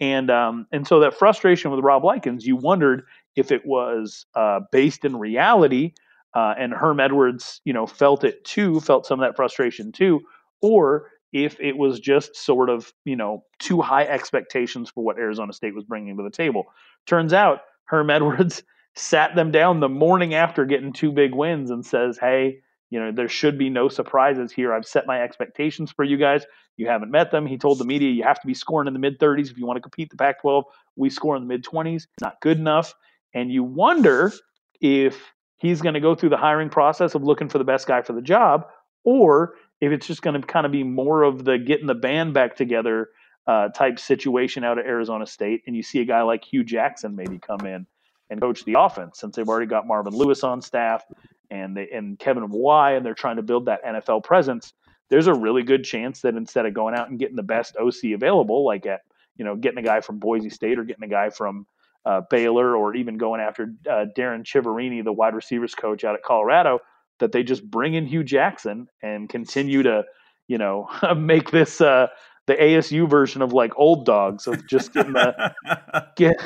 [0.00, 3.04] And um, and so that frustration with Rob Likens, you wondered
[3.36, 5.94] if it was uh, based in reality,
[6.34, 10.20] uh, and Herm Edwards, you know, felt it too, felt some of that frustration too,
[10.60, 15.52] or if it was just sort of, you know, too high expectations for what Arizona
[15.52, 16.64] State was bringing to the table.
[17.06, 18.62] Turns out Herm Edwards
[18.94, 22.60] sat them down the morning after getting two big wins and says, "Hey,
[22.92, 24.74] you know, there should be no surprises here.
[24.74, 26.44] I've set my expectations for you guys.
[26.76, 27.46] You haven't met them.
[27.46, 29.64] He told the media you have to be scoring in the mid 30s if you
[29.64, 30.64] want to compete the Pac 12.
[30.96, 31.96] We score in the mid 20s.
[31.96, 32.94] It's Not good enough.
[33.34, 34.32] And you wonder
[34.80, 38.02] if he's going to go through the hiring process of looking for the best guy
[38.02, 38.66] for the job,
[39.04, 42.34] or if it's just going to kind of be more of the getting the band
[42.34, 43.08] back together
[43.46, 45.62] uh, type situation out of Arizona State.
[45.66, 47.86] And you see a guy like Hue Jackson maybe come in
[48.30, 51.04] and coach the offense since they've already got Marvin Lewis on staff
[51.50, 54.72] and they, and Kevin Mawae, and they're trying to build that NFL presence.
[55.10, 58.12] There's a really good chance that instead of going out and getting the best OC
[58.14, 59.02] available, like at
[59.36, 61.66] you know getting a guy from Boise State or getting a guy from
[62.04, 66.22] uh, Baylor or even going after uh, Darrin Chiaverini, the wide receivers coach out at
[66.22, 66.80] Colorado,
[67.20, 70.04] that they just bring in Hue Jackson and continue to,
[70.48, 72.08] you know, make this uh,
[72.46, 75.54] the ASU version of like old dogs of just getting the
[76.16, 76.36] get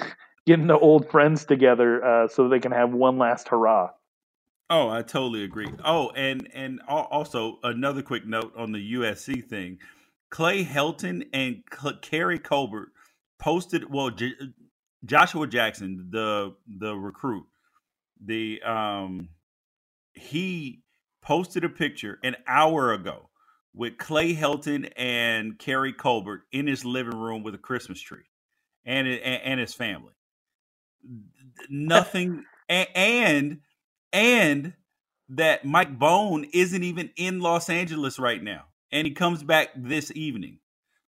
[0.46, 3.90] getting the old friends together uh, so they can have one last hurrah.
[4.68, 5.68] Oh, I totally agree.
[5.84, 9.78] Oh, and and also another quick note on the USC thing.
[10.28, 11.62] Clay Helton and
[12.02, 12.92] Keary Colbert
[13.38, 13.92] posted.
[13.92, 14.34] Well, J-
[15.04, 17.46] Joshua Jackson, the the recruit,
[18.24, 19.28] the um,
[20.14, 20.82] he
[21.22, 23.28] posted a picture an hour ago
[23.74, 28.24] with Clay Helton and Keary Colbert in his living room with a Christmas tree,
[28.84, 30.14] and and, and his family.
[31.68, 33.60] Nothing, and
[34.12, 34.72] and
[35.28, 40.10] that Mike Bohn isn't even in Los Angeles right now, and he comes back this
[40.14, 40.58] evening.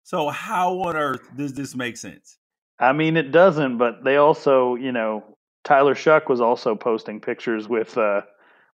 [0.03, 2.39] So how on earth does this make sense?
[2.79, 5.25] I mean, it doesn't, but they also, you know,
[5.65, 8.23] Tyler Shough was also posting pictures with uh,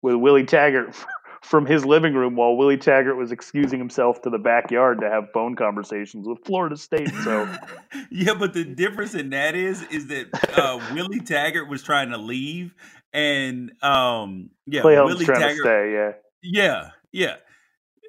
[0.02, 0.96] with Willie Taggart
[1.42, 5.32] from his living room while Willie Taggart was excusing himself to the backyard to have
[5.34, 7.10] phone conversations with Florida State.
[7.24, 7.50] So,
[8.12, 12.18] yeah, but the difference in that is is that uh, Willie Taggart was trying to
[12.18, 12.74] leave,
[13.14, 16.12] and um, yeah, Willie Taggart, stay, yeah,
[16.42, 17.36] yeah, yeah.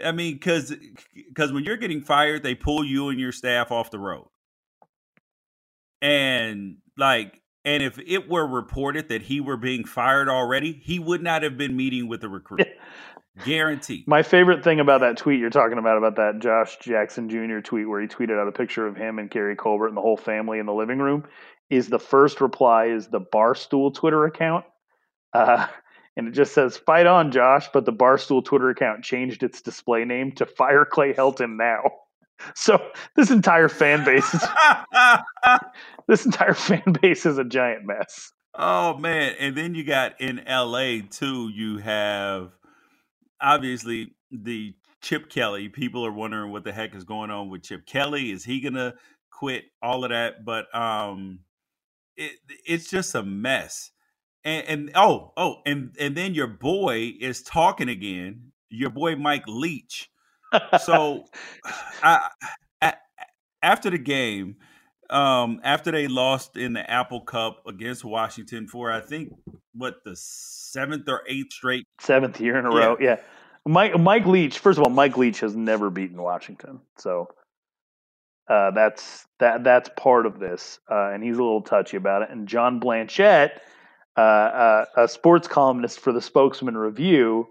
[0.05, 0.75] I mean, because
[1.15, 4.27] because when you're getting fired, they pull you and your staff off the road,
[6.03, 11.23] and like, and if it were reported that he were being fired already, he would
[11.23, 12.67] not have been meeting with the recruit.
[13.45, 14.05] Guarantee.
[14.07, 17.61] My favorite thing about that tweet you're talking about, about that Josh Jackson Jr.
[17.61, 20.19] tweet where he tweeted out a picture of him and Keary Colbert and the whole
[20.19, 21.25] family in the living room,
[21.71, 24.67] is the first reply is the Barstool Twitter account.
[25.33, 25.67] Uh,
[26.17, 30.05] and it just says "Fight on, Josh," but the Barstool Twitter account changed its display
[30.05, 31.91] name to "Fire Clay Helton now."
[32.55, 32.79] So
[33.17, 34.45] this entire fan base is
[36.09, 38.33] this entire fan base is a giant mess.
[38.55, 39.35] Oh man!
[39.39, 41.01] And then you got in L.A.
[41.03, 41.49] too.
[41.49, 42.53] You have
[43.41, 45.69] obviously the Chip Kelly.
[45.69, 48.31] People are wondering what the heck is going on with Chip Kelly.
[48.31, 48.95] Is he gonna
[49.31, 49.65] quit?
[49.81, 51.41] All of that, but um,
[52.17, 52.33] it
[52.67, 53.91] it's just a mess
[54.45, 59.45] and, and oh oh and and then your boy is talking again your boy mike
[59.47, 60.11] leach
[60.81, 61.25] so
[62.03, 62.29] I,
[62.81, 62.95] I,
[63.62, 64.57] after the game
[65.11, 69.33] um after they lost in the apple cup against washington for i think
[69.75, 72.85] what the seventh or eighth straight seventh year in a yeah.
[72.85, 73.17] row yeah
[73.67, 77.29] mike mike leach first of all mike leach has never beaten washington so
[78.49, 82.31] uh, that's that that's part of this, uh, and he's a little touchy about it.
[82.31, 83.61] And John Blanchette
[84.17, 87.49] uh, uh, a sports columnist for the Spokesman Review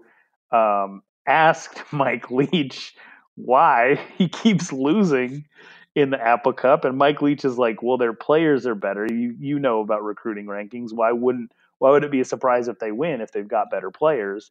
[0.52, 2.94] um, asked Mike Leach
[3.36, 5.46] why he keeps losing
[5.94, 9.06] in the Apple Cup, and Mike Leach is like, "Well, their players are better.
[9.06, 10.92] You you know about recruiting rankings.
[10.92, 13.90] Why wouldn't why would it be a surprise if they win if they've got better
[13.90, 14.50] players?"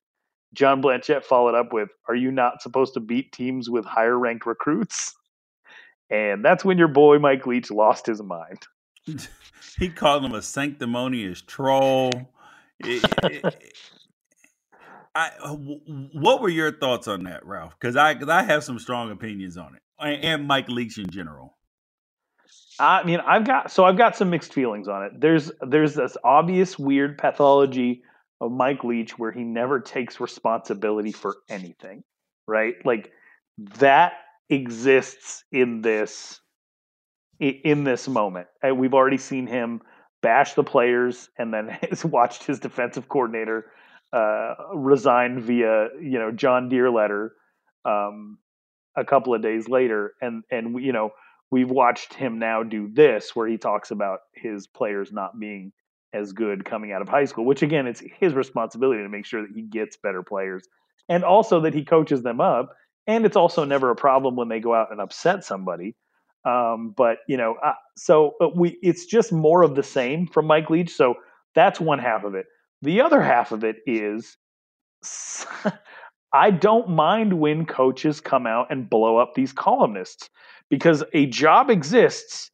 [0.54, 4.46] John Blanchette followed up with, "Are you not supposed to beat teams with higher ranked
[4.46, 5.16] recruits?"
[6.10, 8.68] And that's when your boy Mike Leach lost his mind.
[9.80, 12.12] he called him a sanctimonious troll.
[12.80, 13.74] It, it,
[15.14, 17.74] I, uh, what were your thoughts on that, Ralph?
[17.80, 21.58] Because I, cause I have some strong opinions on it, and Mike Leach in general.
[22.80, 25.12] I mean, I've got so I've got some mixed feelings on it.
[25.20, 28.04] There's there's this obvious weird pathology
[28.40, 32.04] of Mike Leach where he never takes responsibility for anything,
[32.48, 32.76] right?
[32.84, 33.12] Like
[33.78, 34.14] that
[34.50, 36.40] exists in this
[37.40, 38.48] in this moment.
[38.64, 39.82] And we've already seen him
[40.22, 43.68] bash the players and then has watched his defensive coordinator
[44.14, 47.34] uh, resign via you know John Deere letter
[47.86, 48.38] um,
[48.96, 51.12] a couple of days later, and and you know
[51.52, 55.72] we've watched him now do this where he talks about his players not being
[56.14, 59.42] as good coming out of high school, which again it's his responsibility to make sure
[59.42, 60.68] that he gets better players
[61.10, 62.74] and also that he coaches them up.
[63.08, 65.96] And it's also never a problem when they go out and upset somebody.
[66.46, 70.70] Um, but you know, uh, so we it's just more of the same from Mike
[70.70, 70.92] Leach.
[70.92, 71.16] So
[71.56, 72.46] that's one half of it.
[72.82, 74.38] The other half of it is
[76.34, 80.30] I don't mind when coaches come out and blow up these columnists
[80.70, 82.52] because a job exists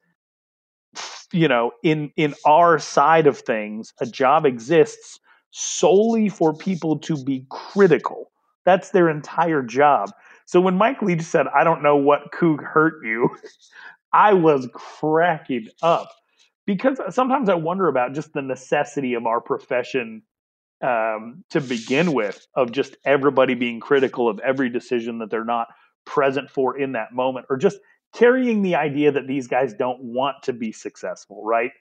[1.33, 5.19] you know in in our side of things a job exists
[5.51, 8.31] solely for people to be critical.
[8.65, 10.11] That's their entire job.
[10.45, 13.29] So when Mike Leach said, I don't know what kook hurt you,
[14.13, 16.09] I was cracking up
[16.67, 20.21] because sometimes I wonder about just the necessity of our profession
[20.83, 25.69] um, to begin with, of just everybody being critical of every decision that they're not
[26.05, 27.79] present for in that moment, or just
[28.13, 31.71] carrying the idea that these guys don't want to be successful, right?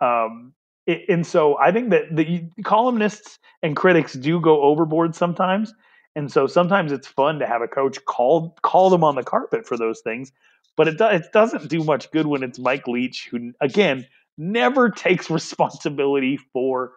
[0.00, 0.52] Um,
[0.86, 5.72] it, and so I think that the columnists and critics do go overboard sometimes.
[6.16, 9.66] And so sometimes it's fun to have a coach call call them on the carpet
[9.66, 10.32] for those things,
[10.76, 14.06] but it do, it doesn't do much good when it's Mike Leach who again
[14.38, 16.92] never takes responsibility for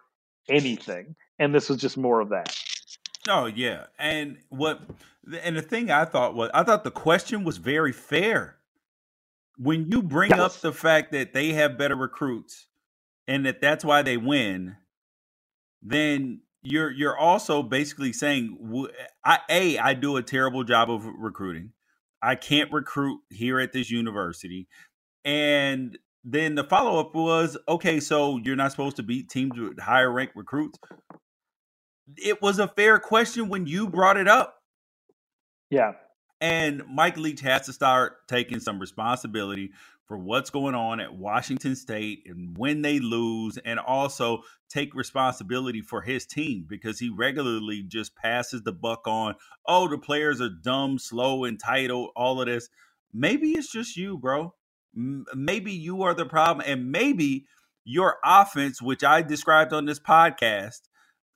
[0.50, 1.16] anything.
[1.40, 2.56] And this was just more of that.
[3.28, 3.86] Oh yeah.
[3.98, 4.82] And what
[5.42, 8.58] and the thing I thought was I thought the question was very fair.
[9.58, 10.40] When you bring yes.
[10.40, 12.68] up the fact that they have better recruits
[13.28, 14.76] and that that's why they win,
[15.82, 18.88] then you're you're also basically saying
[19.24, 21.72] I a I do a terrible job of recruiting.
[22.22, 24.68] I can't recruit here at this university.
[25.24, 29.80] And then the follow up was okay, so you're not supposed to beat teams with
[29.80, 30.80] higher ranked recruits.
[32.18, 34.56] It was a fair question when you brought it up.
[35.70, 35.94] Yeah.
[36.42, 39.72] And Mike Leach has to start taking some responsibility
[40.08, 45.82] for what's going on at Washington State and when they lose, and also take responsibility
[45.82, 49.36] for his team because he regularly just passes the buck on,
[49.68, 52.70] oh, the players are dumb, slow, entitled, all of this.
[53.14, 54.54] Maybe it's just you, bro.
[54.96, 57.46] Maybe you are the problem, and maybe
[57.84, 60.82] your offense, which I described on this podcast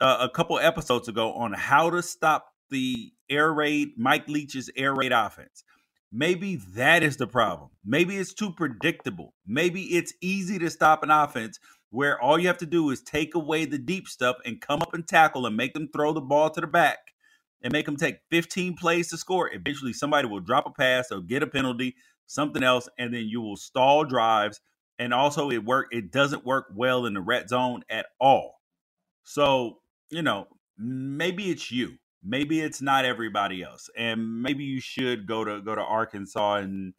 [0.01, 4.93] uh, a couple episodes ago on how to stop the air raid, Mike Leach's air
[4.93, 5.63] raid offense.
[6.11, 7.69] Maybe that is the problem.
[7.85, 9.35] Maybe it's too predictable.
[9.45, 11.59] Maybe it's easy to stop an offense
[11.91, 14.93] where all you have to do is take away the deep stuff and come up
[14.93, 16.99] and tackle and make them throw the ball to the back
[17.61, 19.53] and make them take 15 plays to score.
[19.53, 21.95] Eventually, somebody will drop a pass or get a penalty,
[22.29, 24.61] something else, and then you will stall drives.
[24.97, 25.87] And also, it work.
[25.91, 28.59] It doesn't work well in the red zone at all.
[29.23, 35.25] So you know, maybe it's you maybe it's not everybody else and maybe you should
[35.25, 36.93] go to go to arkansas and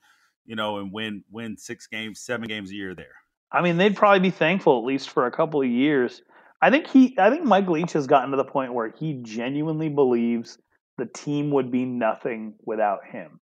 [0.47, 3.15] you know and win win six games seven games a year there
[3.53, 6.23] i mean they'd probably be thankful at least for a couple of years
[6.63, 9.89] i think he i think mike leach has gotten to the point where he genuinely
[9.89, 10.59] believes
[10.97, 13.41] the team would be nothing without him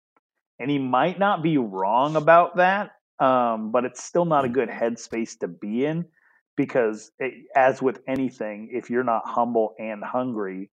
[0.60, 4.68] and he might not be wrong about that um, but it's still not a good
[4.68, 6.06] headspace to be in
[6.56, 10.70] because it, as with anything if you're not humble and hungry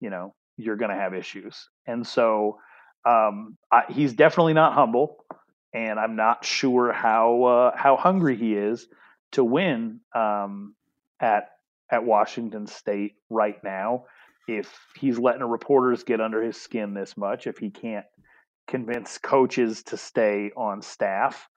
[0.00, 1.68] you know you're going to have issues.
[1.86, 2.58] And so
[3.06, 5.24] um, I, he's definitely not humble,
[5.74, 8.86] and I'm not sure how uh, how hungry he is
[9.32, 10.74] to win um,
[11.20, 11.50] at
[11.90, 14.04] at Washington State right now.
[14.48, 18.06] If he's letting reporters get under his skin this much, if he can't
[18.66, 21.48] convince coaches to stay on staff,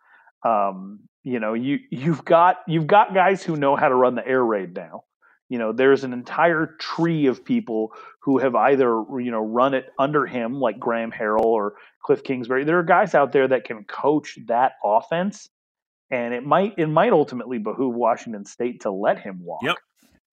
[0.46, 4.28] um, you know, you you've got you've got guys who know how to run the
[4.28, 5.04] air raid now.
[5.50, 9.88] You know, there's an entire tree of people who have either you know run it
[9.98, 12.64] under him, like Graham Harrell or Cliff Kingsbury.
[12.64, 15.50] There are guys out there that can coach that offense,
[16.12, 19.78] and it might it might ultimately behoove Washington State to let him walk yep.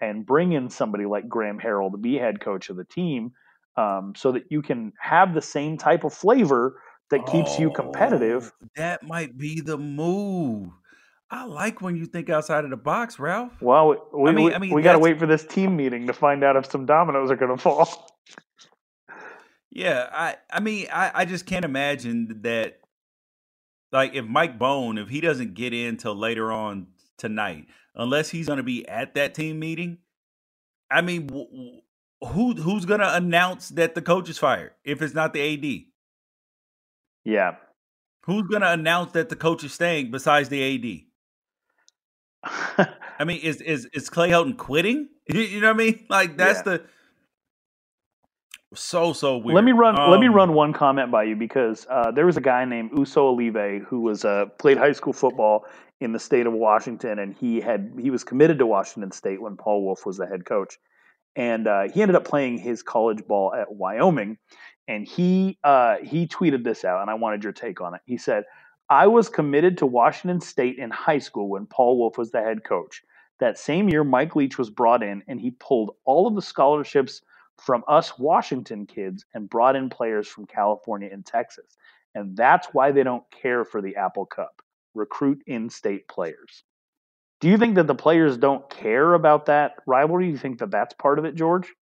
[0.01, 3.33] and bring in somebody like Graham Harrell to be head coach of the team,
[3.77, 6.81] um, so that you can have the same type of flavor
[7.11, 8.53] that keeps oh, you competitive.
[8.77, 10.71] That might be the move.
[11.31, 13.53] I like when you think outside of the box, Ralph.
[13.63, 16.07] Well, we, I mean, we, I mean, we got to wait for this team meeting
[16.07, 18.11] to find out if some dominoes are going to fall.
[19.71, 22.79] Yeah, I, I mean, I, I just can't imagine that.
[23.91, 28.47] Like, if Mike Bohn, if he doesn't get in till later on tonight, unless he's
[28.47, 29.99] going to be at that team meeting,
[30.91, 31.29] I mean,
[32.29, 35.85] who who's going to announce that the coach is fired if it's not the AD?
[37.25, 37.57] Yeah,
[38.23, 41.07] who's going to announce that the coach is staying besides the
[42.45, 42.89] AD?
[43.19, 45.09] I mean, is is is Clay Helton quitting?
[45.29, 46.05] You know what I mean?
[46.11, 46.79] Like that's yeah.
[46.79, 46.83] the
[48.75, 49.55] so so weird.
[49.55, 49.99] Let me run.
[49.99, 52.65] Um, let me um, run one comment by you because uh, there was a guy
[52.65, 55.65] named Uso Olive who was uh, played high school football
[56.01, 59.57] in the state of Washington, and he had he was committed to Washington State when
[59.57, 60.79] Paul Wulff was the head coach,
[61.37, 64.39] and uh, he ended up playing his college ball at Wyoming,
[64.89, 68.01] and he uh, he tweeted this out, and I wanted your take on it.
[68.05, 68.45] He said,
[68.91, 72.63] I was committed to Washington State in high school when Paul Wulff was the head
[72.65, 73.03] coach.
[73.41, 77.23] That same year, Mike Leach was brought in and he pulled all of the scholarships
[77.59, 81.77] from us Washington kids and brought in players from California and Texas.
[82.15, 84.61] And that's why they don't care for the Apple Cup.
[84.95, 86.65] Recruit in state players.
[87.43, 90.27] Do you think that the players don't care about that rivalry?
[90.27, 91.73] Do you think that that's part of it, George?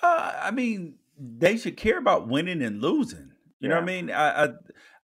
[0.00, 3.32] Uh, I mean, they should care about winning and losing.
[3.58, 4.10] You know what I mean?
[4.12, 4.48] I, I,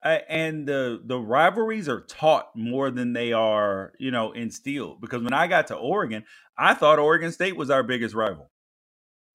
[0.03, 5.01] I, and the the rivalries are taught more than they are, you know, instilled.
[5.01, 6.25] Because when I got to Oregon,
[6.59, 8.51] I thought Oregon State was our biggest rival,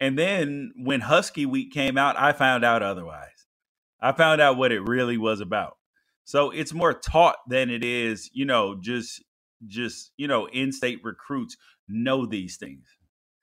[0.02, 3.48] and then when Husky Week came out, I found out otherwise.
[4.02, 5.78] I found out what it really was about.
[6.32, 9.22] So it's more taught than it is, you know, just
[9.68, 11.58] just you know, in-state recruits
[11.90, 12.86] know these things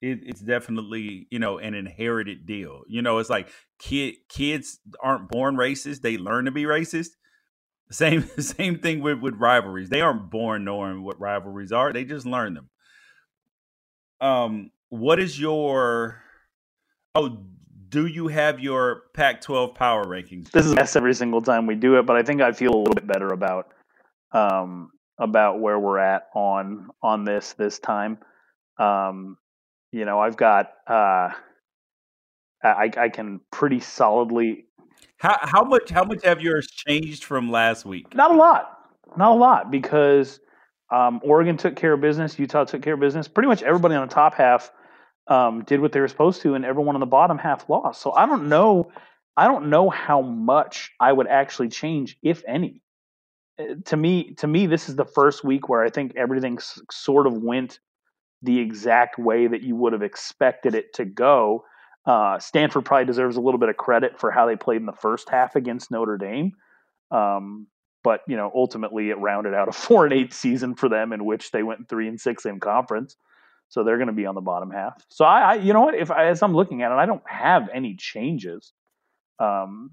[0.00, 2.82] it, it's definitely you know an inherited deal.
[2.88, 3.48] You know, it's like
[3.78, 7.10] kid kids aren't born racist; they learn to be racist.
[7.90, 9.90] Same same thing with with rivalries.
[9.90, 12.70] They aren't born knowing what rivalries are; they just learn them.
[14.20, 16.22] Um, what is your
[17.14, 17.44] oh?
[17.88, 20.50] Do you have your Pac-12 power rankings?
[20.50, 22.74] This is a mess every single time we do it, but I think I feel
[22.74, 23.68] a little bit better about
[24.32, 28.18] um, about where we're at on on this this time.
[28.78, 29.38] Um,
[29.92, 31.30] you know, I've got uh,
[32.62, 34.66] I, I can pretty solidly.
[35.16, 38.14] How how much how much have yours changed from last week?
[38.14, 38.78] Not a lot,
[39.16, 40.40] not a lot, because
[40.90, 43.28] um, Oregon took care of business, Utah took care of business.
[43.28, 44.70] Pretty much everybody on the top half
[45.28, 48.00] um, did what they were supposed to, and everyone on the bottom half lost.
[48.00, 48.90] So I don't know,
[49.36, 52.80] I don't know how much I would actually change, if any.
[53.58, 56.58] Uh, to me, to me, this is the first week where I think everything
[56.90, 57.78] sort of went
[58.42, 61.64] the exact way that you would have expected it to go.
[62.06, 64.92] Uh, Stanford probably deserves a little bit of credit for how they played in the
[64.92, 66.52] first half against Notre Dame.
[67.10, 67.66] Um,
[68.02, 71.24] but you know, ultimately, it rounded out a four and eight season for them, in
[71.24, 73.16] which they went three and six in conference.
[73.68, 75.04] So they're going to be on the bottom half.
[75.08, 77.22] So I, I you know what, if I, as I'm looking at it, I don't
[77.26, 78.72] have any changes.
[79.38, 79.90] Um,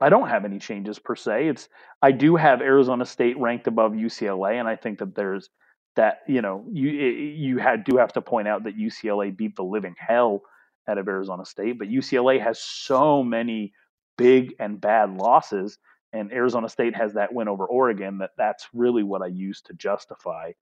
[0.00, 1.48] I don't have any changes per se.
[1.48, 1.68] It's
[2.00, 5.50] I do have Arizona State ranked above UCLA, and I think that there's
[5.96, 9.64] that you know you you had do have to point out that UCLA beat the
[9.64, 10.42] living hell
[10.88, 13.72] out of Arizona State, but UCLA has so many
[14.16, 15.78] big and bad losses,
[16.12, 18.18] and Arizona State has that win over Oregon.
[18.18, 20.52] That that's really what I use to justify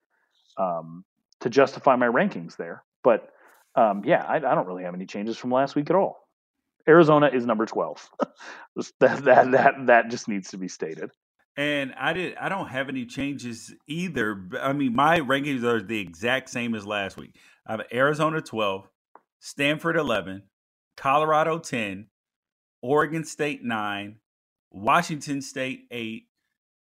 [0.57, 1.05] um,
[1.49, 2.85] to justify my rankings there.
[3.03, 3.29] But
[3.75, 6.19] um, yeah, I, I don't really have any changes from last week at all.
[6.87, 8.11] Arizona is number 12.
[9.01, 11.11] that, that, that, that just needs to be stated.
[11.57, 12.37] And I did.
[12.37, 14.49] I don't have any changes either.
[14.61, 17.35] I mean, my rankings are the exact same as last week.
[17.67, 18.89] I have Arizona twelve,
[19.41, 20.45] Stanford eleven,
[20.97, 22.07] Colorado ten,
[22.81, 24.19] Oregon State nine,
[24.71, 26.29] Washington State eight,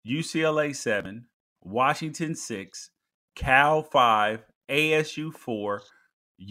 [0.07, 1.25] UCLA seven,
[1.61, 2.89] Washington six,
[3.35, 5.81] Cal five, ASU four,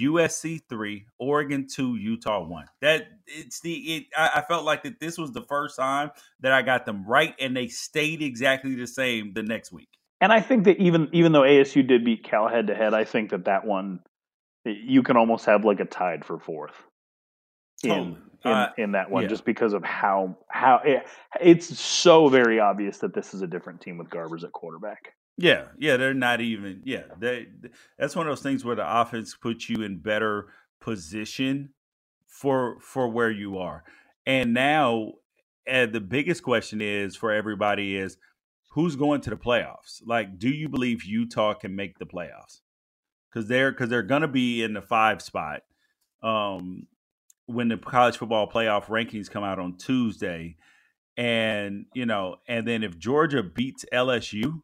[0.01, 2.67] USC three, Oregon two, Utah one.
[2.81, 4.05] That it's the it.
[4.17, 6.11] I, I, felt like that this was the first time
[6.41, 9.89] that I got them right, and they stayed exactly the same the next week.
[10.21, 13.05] And I think that even even though ASU did beat Cal head to head, I
[13.05, 14.01] think that that one
[14.65, 16.75] you can almost have like a tied for fourth
[17.83, 19.29] in in, uh, in, that one, yeah.
[19.29, 21.07] just because of how how it,
[21.41, 25.15] it's so very obvious that this is a different team with Garbers at quarterback.
[25.39, 26.83] Yeah, yeah, they're not even.
[26.85, 27.47] Yeah, they.
[27.99, 30.49] That's one of those things where the offense puts you in better
[30.81, 31.71] position
[32.27, 33.85] for for where you are.
[34.27, 35.13] And now,
[35.71, 38.19] uh, the biggest question is for everybody is
[38.73, 40.03] who's going to the playoffs?
[40.05, 42.61] Like, do you believe Utah can make the playoffs?
[43.31, 45.63] Because they're because they're going to be in the five spot
[46.23, 46.87] um,
[47.47, 50.57] when the college football playoff rankings come out on Tuesday,
[51.17, 54.61] and you know, and then if Georgia beats LSU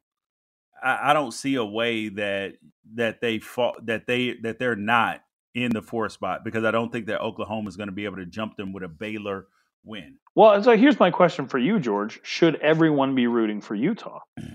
[0.83, 2.55] I, I don't see a way that
[2.95, 5.22] that they fought that they that they're not
[5.55, 8.16] in the four spot because I don't think that Oklahoma is going to be able
[8.16, 9.47] to jump them with a Baylor
[9.85, 10.16] win.
[10.35, 14.20] Well, so here's my question for you, George: Should everyone be rooting for Utah?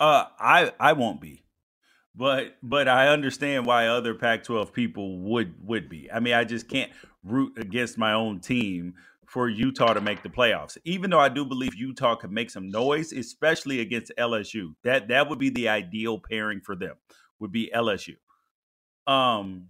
[0.00, 1.44] Uh, I I won't be,
[2.12, 6.10] but but I understand why other Pac-12 people would would be.
[6.10, 6.90] I mean, I just can't
[7.22, 8.94] root against my own team
[9.32, 10.76] for Utah to make the playoffs.
[10.84, 14.74] Even though I do believe Utah could make some noise, especially against LSU.
[14.84, 16.96] That that would be the ideal pairing for them.
[17.40, 18.16] Would be LSU.
[19.06, 19.68] Um,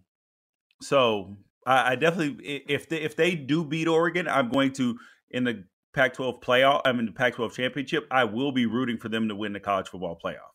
[0.81, 4.99] so I, I definitely if they if they do beat Oregon, I'm going to
[5.31, 5.63] in the
[5.95, 6.81] Pac-12 playoff.
[6.85, 8.09] I'm in the Pac-12 championship.
[8.11, 10.51] I will be rooting for them to win the college football playoff.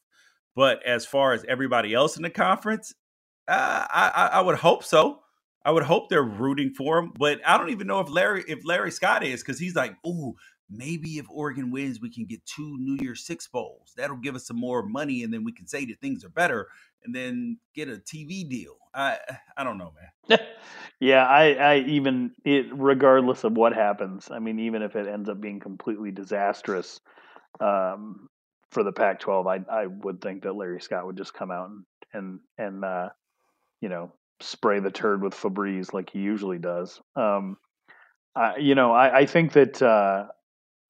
[0.53, 2.93] But as far as everybody else in the conference,
[3.47, 5.22] uh, I, I would hope so.
[5.68, 8.65] I would hope they're rooting for him, but I don't even know if Larry if
[8.65, 10.36] Larry Scott is because he's like, oh,
[10.70, 13.91] maybe if Oregon wins, we can get two New Year's Six bowls.
[13.97, 16.70] That'll give us some more money, and then we can say that things are better,
[17.03, 18.78] and then get a TV deal.
[18.93, 19.18] I
[19.57, 19.91] I don't know,
[20.30, 20.39] man.
[21.01, 24.30] yeah, I I even it regardless of what happens.
[24.32, 27.01] I mean, even if it ends up being completely disastrous
[27.59, 28.30] um,
[28.72, 31.84] for the Pac-12, I I would think that Larry Scott would just come out and
[32.13, 33.09] and and uh,
[33.82, 37.02] you know spray the turd with Febreze like he usually does.
[37.16, 37.58] Um,
[38.36, 40.28] I, you know, I, I think that uh,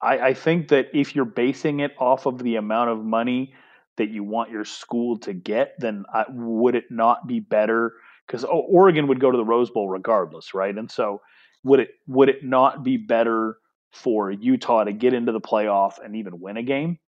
[0.02, 3.54] I, I, think that if you're basing it off of the amount of money
[3.96, 7.94] that you want your school to get, then I, would it not be better?
[8.26, 10.76] Because Oregon would go to the Rose Bowl regardless, right?
[10.76, 11.22] And so,
[11.64, 13.56] would it would it not be better
[13.92, 16.98] for Utah to get into the playoff and even win a game,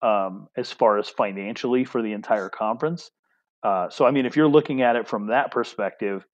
[0.00, 3.10] um, as far as financially for the entire conference?
[3.62, 6.26] Uh, so, I mean, if you're looking at it from that perspective,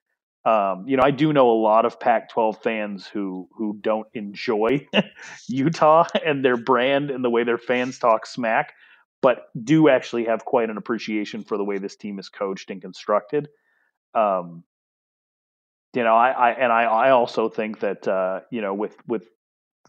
[0.45, 4.87] um, you know, I do know a lot of Pac-12 fans who who don't enjoy
[5.49, 8.73] Utah and their brand and the way their fans talk smack,
[9.21, 12.81] but do actually have quite an appreciation for the way this team is coached and
[12.81, 13.49] constructed.
[14.15, 14.65] Um,
[15.95, 19.29] you know, I, I and I, I also think that uh, you know with with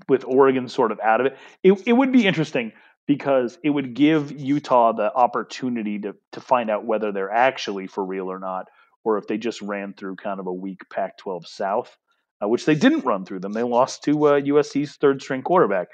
[0.07, 2.73] with Oregon sort of out of it, it, it would be interesting
[3.09, 8.05] because it would give Utah the opportunity to to find out whether they're actually for
[8.05, 8.67] real or not,
[9.03, 11.97] or if they just ran through kind of a weak Pac-12 South,
[12.39, 13.51] uh, which they didn't run through them.
[13.51, 15.87] They lost to uh, USC's third string quarterback.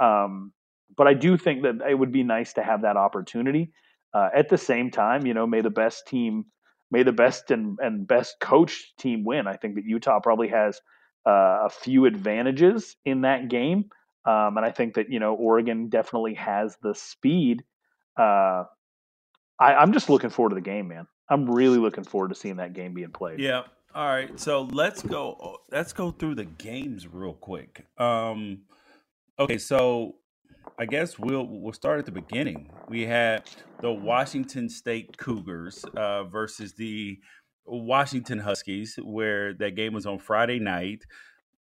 [0.00, 0.52] Um,
[0.96, 3.70] but I do think that it would be nice to have that opportunity.
[4.12, 6.46] Uh, at the same time, you know, may the best team,
[6.90, 9.46] may the best and, and best coached team win.
[9.46, 10.80] I think that Utah probably has
[11.24, 13.90] uh, a few advantages in that game.
[14.28, 17.64] Um, and I think that you know Oregon definitely has the speed.
[18.18, 18.64] Uh,
[19.58, 21.06] I, I'm just looking forward to the game, man.
[21.30, 23.40] I'm really looking forward to seeing that game being played.
[23.40, 23.62] Yeah.
[23.94, 24.38] All right.
[24.38, 25.56] So let's go.
[25.70, 27.86] Let's go through the games real quick.
[27.96, 28.64] Um,
[29.38, 29.56] okay.
[29.56, 30.16] So
[30.78, 32.70] I guess we'll we'll start at the beginning.
[32.86, 33.48] We had
[33.80, 37.18] the Washington State Cougars uh, versus the
[37.64, 41.06] Washington Huskies, where that game was on Friday night.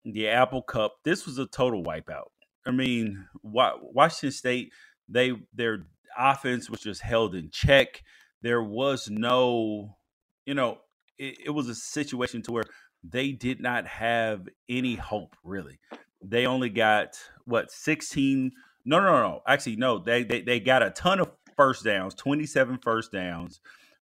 [0.03, 0.97] The Apple Cup.
[1.05, 2.27] This was a total wipeout.
[2.65, 4.71] I mean, Washington State
[5.07, 5.85] they their
[6.17, 8.03] offense was just held in check.
[8.41, 9.97] There was no,
[10.45, 10.79] you know,
[11.17, 12.63] it, it was a situation to where
[13.03, 15.79] they did not have any hope really.
[16.21, 18.51] They only got what 16
[18.85, 22.77] no no no actually no they they, they got a ton of first downs 27
[22.79, 23.59] first downs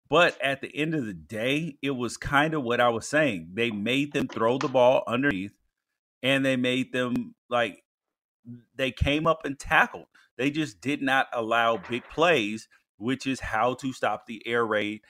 [0.09, 3.49] but at the end of the day it was kind of what i was saying
[3.55, 5.55] they made them throw the ball underneath
[6.23, 7.83] and they made them like
[8.77, 12.69] they came up and tackled they just did not allow big plays
[12.99, 15.01] which is how to stop the air raid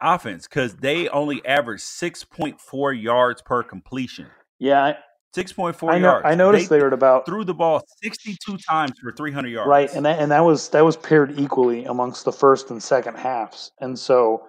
[0.00, 4.26] offense because they only averaged 6.4 yards per completion
[4.58, 4.94] yeah
[5.34, 6.24] Six point four yards.
[6.24, 9.48] I noticed they, they, were about threw the ball sixty two times for three hundred
[9.48, 9.66] yards.
[9.66, 13.16] Right, and that and that was that was paired equally amongst the first and second
[13.16, 14.46] halves, and so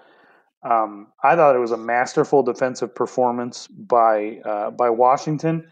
[0.62, 5.72] um, I thought it was a masterful defensive performance by uh, by Washington.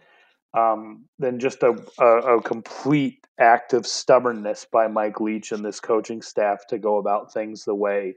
[0.54, 5.80] Um, then just a, a, a complete act of stubbornness by Mike Leach and this
[5.80, 8.16] coaching staff to go about things the way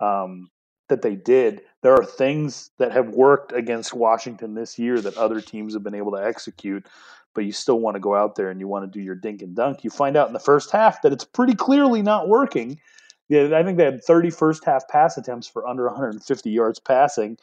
[0.00, 0.50] um,
[0.88, 1.62] that they did.
[1.82, 5.94] There are things that have worked against Washington this year that other teams have been
[5.94, 6.86] able to execute,
[7.34, 9.40] but you still want to go out there and you want to do your dink
[9.40, 9.82] and dunk.
[9.82, 12.78] You find out in the first half that it's pretty clearly not working.
[13.28, 17.38] Yeah, I think they had 30 first half pass attempts for under 150 yards passing,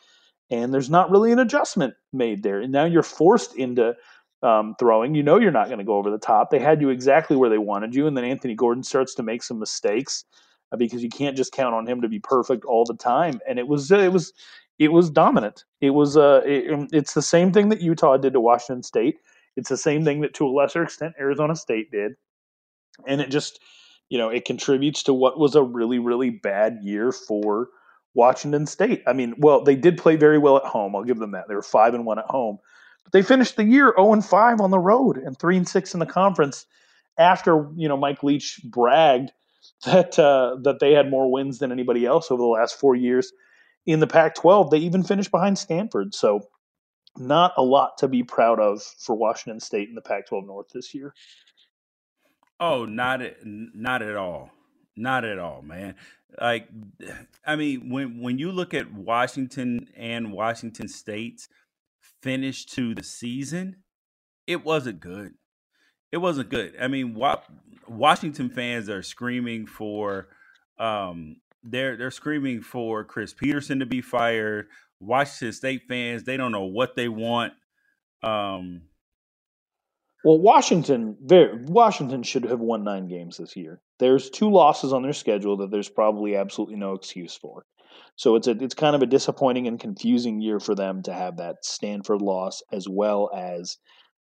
[0.51, 2.59] and there's not really an adjustment made there.
[2.59, 3.95] And now you're forced into
[4.43, 5.15] um, throwing.
[5.15, 6.49] You know you're not going to go over the top.
[6.49, 9.43] They had you exactly where they wanted you, and then Anthony Gordon starts to make
[9.43, 10.25] some mistakes
[10.71, 13.39] uh, because you can't just count on him to be perfect all the time.
[13.47, 14.33] And it was uh, it was
[14.79, 15.63] it was dominant.
[15.81, 19.17] It was uh it, um, it's the same thing that Utah did to Washington State.
[19.55, 22.13] It's the same thing that to a lesser extent Arizona State did.
[23.07, 23.59] And it just
[24.09, 27.69] you know, it contributes to what was a really really bad year for
[28.13, 29.03] Washington State.
[29.05, 30.95] I mean, well, they did play very well at home.
[30.95, 31.47] I'll give them that.
[31.47, 32.57] They were 5 and 1 at home.
[33.07, 35.93] But they finished the year 0 and 5 on the road and 3 and 6
[35.93, 36.65] in the conference
[37.17, 39.31] after, you know, Mike Leach bragged
[39.85, 43.31] that uh, that they had more wins than anybody else over the last four years
[43.85, 44.71] in the Pac-12.
[44.71, 46.41] They even finished behind Stanford, so
[47.17, 50.93] not a lot to be proud of for Washington State in the Pac-12 North this
[50.93, 51.13] year.
[52.59, 54.51] Oh, not not at all,
[54.97, 55.95] not at all, man.
[56.41, 56.67] Like,
[57.45, 61.49] I mean, when when you look at Washington and Washington State's
[62.21, 63.83] finish to the season,
[64.45, 65.33] it wasn't good
[66.11, 66.75] it wasn't good.
[66.79, 67.41] I mean, wa-
[67.87, 70.29] Washington fans are screaming for
[70.79, 74.67] um they're they're screaming for Chris Petersen to be fired.
[74.99, 77.53] Washington State fans, they don't know what they want.
[78.23, 78.83] Um
[80.23, 81.15] well, Washington,
[81.67, 83.79] Washington should have won nine games this year.
[83.99, 87.65] There's two losses on their schedule that there's probably absolutely no excuse for.
[88.15, 91.37] So it's a it's kind of a disappointing and confusing year for them to have
[91.37, 93.77] that Stanford loss as well as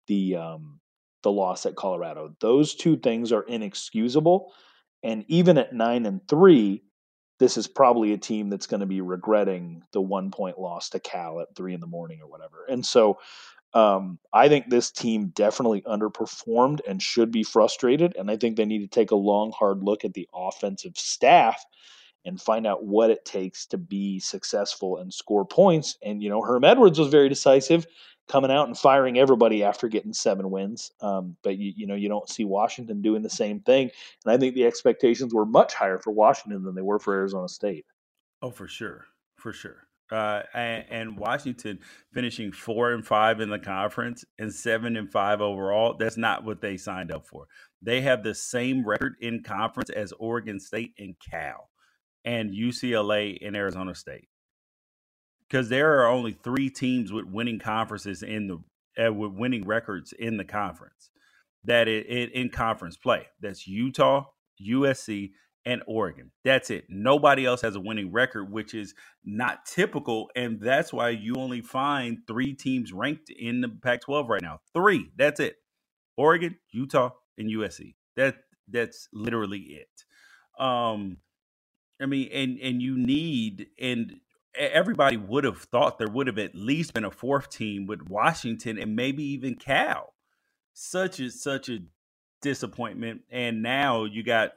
[0.07, 0.80] the um,
[1.24, 2.36] the loss at Colorado.
[2.39, 4.53] Those two things are inexcusable.
[5.03, 6.84] And even at nine and three,
[7.39, 10.99] this is probably a team that's going to be regretting the one point loss to
[10.99, 12.65] Cal at three in the morning or whatever.
[12.69, 13.19] And so
[13.74, 18.15] um, I think this team definitely underperformed and should be frustrated.
[18.15, 21.63] And I think they need to take a long, hard look at the offensive staff
[22.26, 25.97] and find out what it takes to be successful and score points.
[26.01, 27.86] And, you know, Herm Edwards was very decisive
[28.28, 30.91] coming out and firing everybody after getting seven wins.
[31.01, 33.91] Um, but you, you know, you don't see Washington doing the same thing.
[34.26, 37.49] And I think the expectations were much higher for Washington than they were for Arizona
[37.49, 37.86] State.
[38.41, 39.05] Oh, for sure,
[39.38, 39.88] for sure.
[40.11, 41.80] Uh, and, and, Washington
[42.13, 45.95] finishing four and five in the conference and seven and five overall.
[45.97, 47.47] That's not what they signed up for.
[47.82, 51.69] They have the same record in conference as Oregon State and Cal,
[52.26, 54.28] and UCLA and Arizona State
[55.49, 60.13] because there are only three teams with winning conferences in the uh, with winning records
[60.13, 61.11] in the conference
[61.65, 63.28] that it, it, in conference play.
[63.41, 64.26] That's Utah,
[64.67, 65.32] USC,
[65.65, 66.32] and Oregon.
[66.45, 66.86] That's it.
[66.89, 68.95] Nobody else has a winning record, which is
[69.26, 74.41] not typical, and that's why you only find three teams ranked in the Pac-12 right
[74.43, 74.61] now.
[74.74, 75.11] Three.
[75.17, 75.57] That's it.
[76.17, 77.95] Oregon, Utah, and USC.
[78.17, 78.38] That
[78.69, 80.61] that's literally it.
[80.63, 81.17] Um,
[82.03, 84.19] I mean, and and you need and
[84.55, 88.77] everybody would have thought there would have at least been a fourth team with Washington
[88.77, 90.13] and maybe even Cal.
[90.73, 91.79] Such a such a
[92.41, 93.21] disappointment.
[93.31, 94.51] And now you got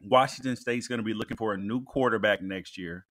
[0.00, 3.06] Washington State's going to be looking for a new quarterback next year.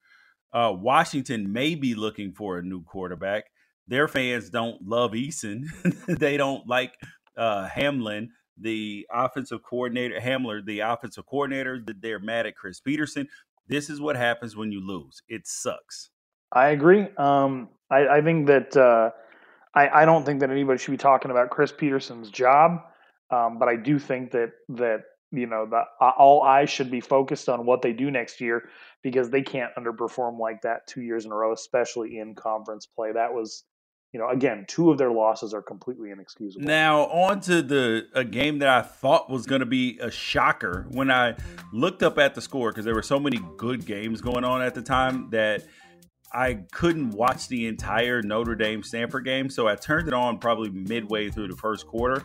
[0.52, 3.46] Uh, Washington may be looking for a new quarterback.
[3.88, 5.66] Their fans don't love Eason.
[6.08, 6.96] they don't like
[7.38, 8.30] uh, Hamdan.
[8.58, 13.28] The offensive coordinator, Hamdan, the offensive coordinator, that they're mad at Chris Petersen.
[13.68, 15.22] This is what happens when you lose.
[15.28, 16.10] It sucks.
[16.52, 17.08] I agree.
[17.18, 19.10] Um, I, I, think that uh,
[19.74, 22.84] I, I, don't think that anybody should be talking about Chris Petersen's job,
[23.32, 25.02] um, but I do think that that
[25.32, 28.70] you know the all eyes should be focused on what they do next year
[29.02, 33.12] because they can't underperform like that two years in a row, especially in conference play.
[33.12, 33.64] That was
[34.14, 36.64] you know, again, two of their losses are completely inexcusable.
[36.64, 40.86] Now, on to the a game that I thought was going to be a shocker
[40.92, 41.36] when I
[41.72, 44.76] looked up at the score because there were so many good games going on at
[44.76, 45.66] the time that
[46.32, 49.50] I couldn't watch the entire Notre Dame Stanford game.
[49.50, 52.24] So I turned it on probably midway through the first quarter,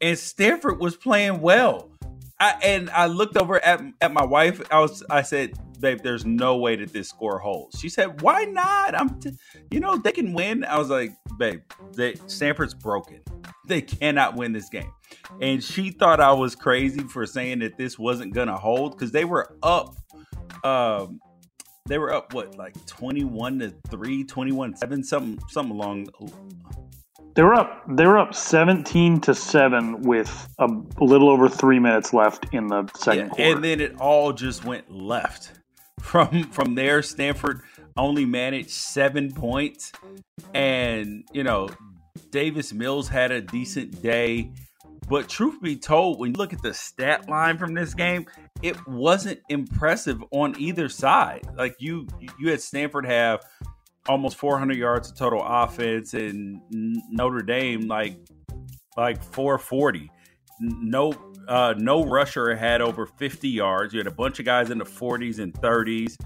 [0.00, 1.92] and Stanford was playing well.
[2.40, 4.60] I, and I looked over at at my wife.
[4.72, 8.44] I was I said, "Babe, there's no way that this score holds." She said, "Why
[8.44, 8.94] not?
[8.94, 9.36] I'm, t-
[9.70, 11.62] you know, they can win." I was like, "Babe,
[11.92, 13.20] they, Stanford's broken.
[13.66, 14.92] They cannot win this game."
[15.40, 19.24] And she thought I was crazy for saying that this wasn't gonna hold because they
[19.24, 19.96] were up.
[20.64, 21.20] Um,
[21.86, 26.06] they were up what like 21 to 3 21 7 something something along
[27.34, 27.84] they were up.
[27.88, 30.66] They were up seventeen to seven with a
[30.98, 34.64] little over three minutes left in the second yeah, quarter, and then it all just
[34.64, 35.59] went left.
[36.00, 37.62] From from there, Stanford
[37.96, 39.92] only managed seven points,
[40.54, 41.68] and you know
[42.30, 44.50] Davis Mills had a decent day.
[45.08, 48.26] But truth be told, when you look at the stat line from this game,
[48.62, 51.42] it wasn't impressive on either side.
[51.56, 52.06] Like you,
[52.38, 53.44] you had Stanford have
[54.08, 58.16] almost 400 yards of total offense, and Notre Dame like
[58.96, 60.10] like 440.
[60.60, 61.12] No,
[61.50, 63.92] uh, no rusher had over 50 yards.
[63.92, 66.16] You had a bunch of guys in the 40s and 30s.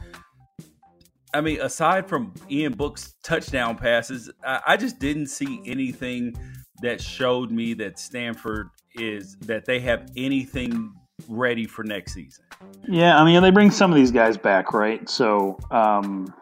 [1.32, 6.36] I mean, aside from Ian Book's touchdown passes, I, I just didn't see anything
[6.82, 10.92] that showed me that Stanford is that they have anything
[11.26, 12.44] ready for next season.
[12.86, 15.08] Yeah, I mean, they bring some of these guys back, right?
[15.08, 16.32] So, um,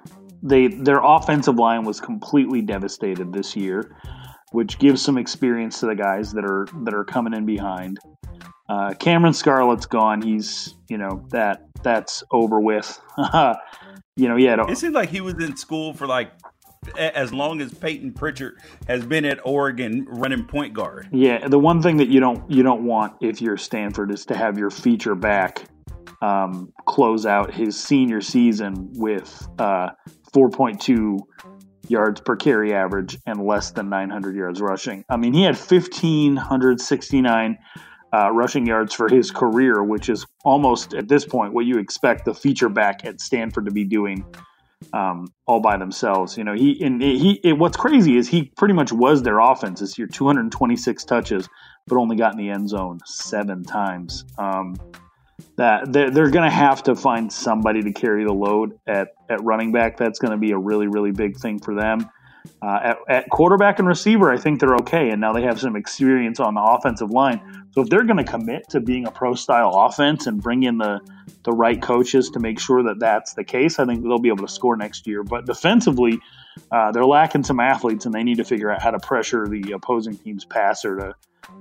[0.43, 3.97] they their offensive line was completely devastated this year,
[4.51, 8.01] which gives some experience to the guys that are that are coming in behind.
[8.73, 10.23] Uh, Cameron Scarlett's gone.
[10.23, 12.99] He's you know that that's over with.
[14.17, 14.65] you know, yeah.
[14.67, 16.33] It seems like he was in school for like
[16.97, 18.59] as long as Payton Pritchard
[18.89, 21.11] has been at Oregon running point guard.
[21.13, 24.35] Yeah, the one thing that you don't you don't want if you're Stanford is to
[24.35, 25.65] have your feature back
[26.23, 29.91] um, close out his senior season with uh,
[30.33, 31.19] 4.2
[31.89, 35.05] yards per carry average and less than 900 yards rushing.
[35.11, 37.59] I mean, he had 1,569
[38.13, 42.25] uh, rushing yards for his career, which is almost at this point what you expect
[42.25, 44.25] the feature back at Stanford to be doing
[44.93, 46.37] um, all by themselves.
[46.37, 47.41] You know, he and he.
[47.43, 50.07] It, what's crazy is he pretty much was their offense this year.
[50.07, 51.49] 226 touches,
[51.87, 54.25] but only got in the end zone seven times.
[54.39, 54.77] Um,
[55.57, 59.43] that they're, they're going to have to find somebody to carry the load at, at
[59.43, 59.97] running back.
[59.97, 62.11] That's going to be a really, really big thing for them.
[62.61, 65.77] Uh, at, at, quarterback and receiver, I think they're okay, and now they have some
[65.77, 67.41] experience on the offensive line.
[67.73, 70.79] So if they're going to commit to being a pro style offense and bring in
[70.79, 71.01] the
[71.45, 74.47] the right coaches to make sure that that's the case, I think they'll be able
[74.47, 75.25] to score next year.
[75.25, 76.21] But defensively,
[76.71, 79.73] uh, they're lacking some athletes, and they need to figure out how to pressure the
[79.73, 81.15] opposing team's passer to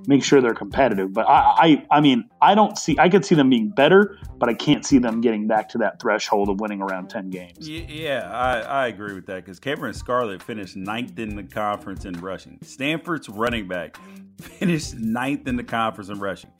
[0.07, 1.13] make sure they're competitive.
[1.13, 2.97] But I, I, I mean, I don't see.
[2.99, 6.01] I could see them being better, but I can't see them getting back to that
[6.01, 7.67] threshold of winning around ten games.
[7.67, 12.13] Yeah, I, I agree with that because Cameron Scarlett finished ninth in the conference in
[12.13, 12.59] rushing.
[12.61, 13.97] Stanford's running back
[14.39, 16.51] finished ninth in the conference in rushing.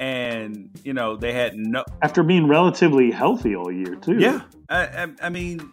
[0.00, 4.18] And you know they had no after being relatively healthy all year too.
[4.18, 5.72] Yeah, I, I, I mean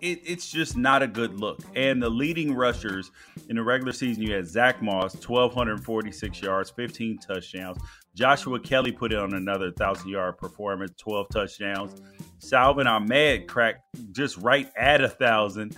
[0.00, 1.60] it, it's just not a good look.
[1.74, 3.10] And the leading rushers
[3.48, 7.78] in the regular season, you had Zach Moss, 1,246 yards, 15 touchdowns.
[8.14, 12.00] Joshua Kelley put in on another 1,000 yard performance, 12 touchdowns.
[12.38, 15.76] Salvon Ahmed cracked just right at a 1,000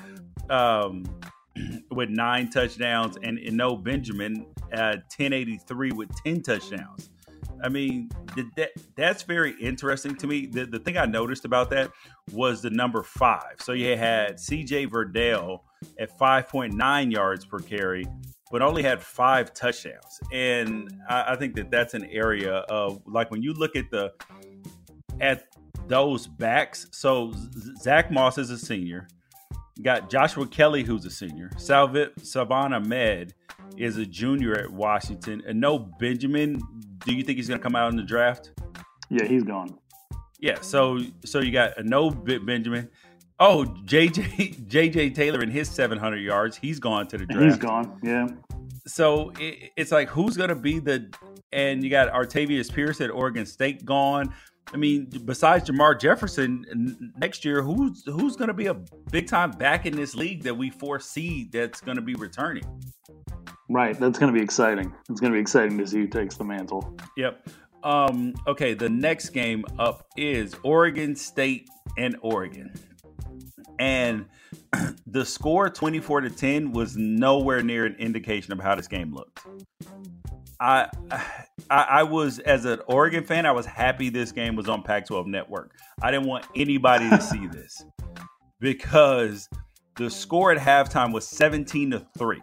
[0.50, 1.04] um,
[1.90, 3.16] with nine touchdowns.
[3.22, 7.10] And Eno Benjamin at 1083 with 10 touchdowns.
[7.62, 8.10] I mean,
[8.56, 10.46] that that's very interesting to me.
[10.46, 11.90] The, the thing I noticed about that
[12.32, 13.56] was the number five.
[13.60, 15.60] So you had CJ Verdell
[15.98, 18.06] at 5.9 yards per carry,
[18.50, 20.20] but only had five touchdowns.
[20.32, 24.12] And I, I think that that's an area of like when you look at the
[25.20, 25.46] at
[25.88, 26.86] those backs.
[26.90, 27.32] So
[27.80, 29.08] Zach Moss is a senior.
[29.82, 31.50] got Joshua Kelley, who's a senior.
[31.56, 33.34] Salvit Salvon Ahmed
[33.76, 35.42] is a junior at Washington.
[35.46, 36.60] And Eno Benjamin
[37.06, 38.50] do you think he's going to come out in the draft?
[39.08, 39.78] Yeah, he's gone.
[40.40, 42.90] Yeah, so so you got Eno Benjamin.
[43.38, 47.44] Oh, JJ JJ Taylor in his 700 yards, he's gone to the draft.
[47.44, 47.98] He's gone.
[48.02, 48.26] Yeah.
[48.86, 51.08] so it, it's like who's going to be the
[51.52, 54.34] and you got Artavis Pierce at Oregon State gone.
[54.72, 58.74] I mean, besides Jermar Jefferson, next year, who's who's going to be a
[59.10, 62.64] big time back in this league that we foresee that's going to be returning?
[63.68, 64.92] Right, that's going to be exciting.
[65.08, 66.96] It's going to be exciting to see who takes the mantle.
[67.16, 67.48] Yep.
[67.82, 72.72] Um, okay, the next game up is Oregon State and Oregon.
[73.78, 74.26] And
[75.06, 79.40] the score 24 to 10 was nowhere near an indication of how this game looked.
[80.58, 80.88] I,
[81.70, 85.26] I, I was as an Oregon fan, I was happy this game was on Pac-12
[85.26, 85.72] Network.
[86.02, 87.84] I didn't want anybody to see this
[88.60, 89.48] because
[89.96, 92.42] the score at halftime was 17 to 3.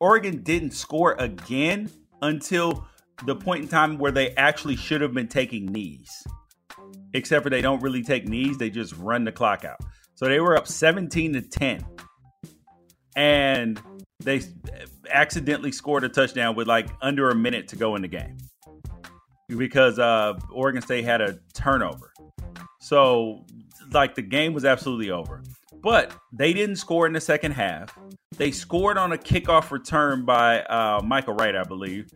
[0.00, 1.90] Oregon didn't score again
[2.22, 2.86] until
[3.26, 6.10] the point in time where they actually should have been taking knees.
[7.14, 9.80] Except for they don't really take knees, they just run the clock out.
[10.14, 11.84] So they were up 17 to 10.
[13.16, 13.80] And
[14.20, 14.40] they
[15.10, 18.38] accidentally scored a touchdown with like under a minute to go in the game
[19.48, 22.12] because uh, Oregon State had a turnover.
[22.80, 23.44] So,
[23.92, 25.42] like, the game was absolutely over.
[25.82, 27.96] But they didn't score in the second half.
[28.36, 32.08] They scored on a kickoff return by uh, Michael Wright, I believe.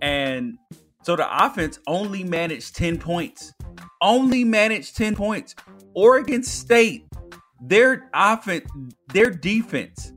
[0.00, 0.58] And
[1.02, 3.52] so the offense only managed 10 points.
[4.00, 5.54] Only managed 10 points.
[5.94, 7.06] Oregon State,
[7.60, 8.70] their offense,
[9.12, 10.11] their defense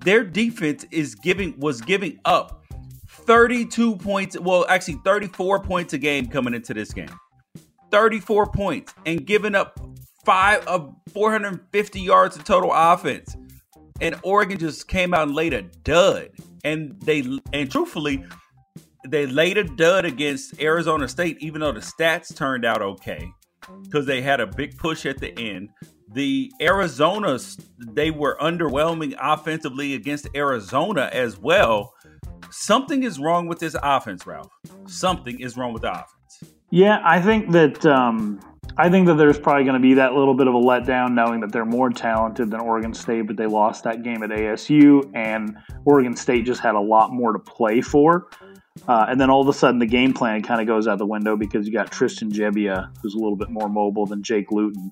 [0.00, 2.60] their defense is giving was giving up
[3.08, 7.10] 32 points, well, actually 34 points a game coming into this game.
[7.90, 9.78] 34 points and giving up
[10.24, 13.36] five of 450 yards of total offense.
[14.00, 16.30] And Oregon just came out and laid a dud.
[16.64, 17.20] And they
[17.52, 18.24] and truthfully,
[19.08, 23.30] they laid a dud against Arizona State, even though the stats turned out okay.
[23.82, 25.70] Because they had a big push at the end
[26.12, 31.94] the Arizona's they were underwhelming offensively against Arizona as well.
[32.50, 34.52] Something is wrong with this offense, Ralph.
[34.86, 36.54] Something is wrong with the offense.
[36.70, 38.40] Yeah, I think that um,
[38.76, 41.40] I think that there's probably going to be that little bit of a letdown, knowing
[41.40, 45.56] that they're more talented than Oregon State, but they lost that game at ASU, and
[45.84, 48.28] Oregon State just had a lot more to play for.
[48.88, 51.06] Uh, and then all of a sudden, the game plan kind of goes out the
[51.06, 54.90] window because you got Tristan Gebbia, who's a little bit more mobile than Jake Luton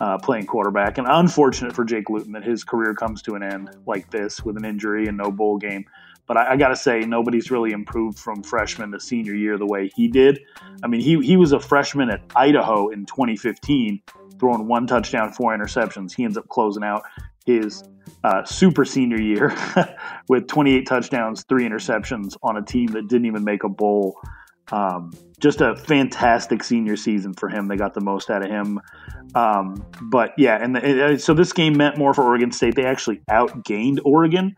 [0.00, 0.98] uh, playing quarterback.
[0.98, 4.56] And unfortunate for Jake Luton that his career comes to an end like this with
[4.56, 5.84] an injury and no bowl game.
[6.26, 9.66] But I, I got to say, nobody's really improved from freshman to senior year the
[9.66, 10.40] way he did.
[10.82, 14.00] I mean, he, he was a freshman at Idaho in 2015,
[14.38, 16.14] throwing one touchdown, four interceptions.
[16.14, 17.02] He ends up closing out
[17.46, 17.82] his
[18.24, 19.56] uh, super senior year
[20.28, 24.20] with 28 touchdowns, three interceptions on a team that didn't even make a bowl.
[24.72, 27.68] Um, just a fantastic senior season for him.
[27.68, 28.80] They got the most out of him.
[29.34, 32.74] Um, but yeah, and the, so this game meant more for Oregon State.
[32.74, 34.56] They actually outgained Oregon.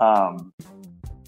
[0.00, 0.52] Um,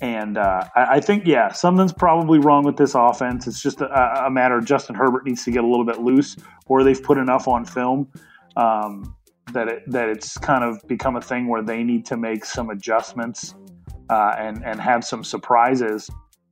[0.01, 3.47] and uh, I, I, think, yeah, something's probably wrong with this offense.
[3.47, 6.37] It's just a, a, matter of Justin Herbert needs to get a little bit loose,
[6.66, 8.09] or they've put enough on film
[8.57, 9.14] um,
[9.53, 12.70] that it, that it's kind of become a thing where they need to make some
[12.70, 13.55] adjustments
[14.09, 16.09] uh, and and have some surprises.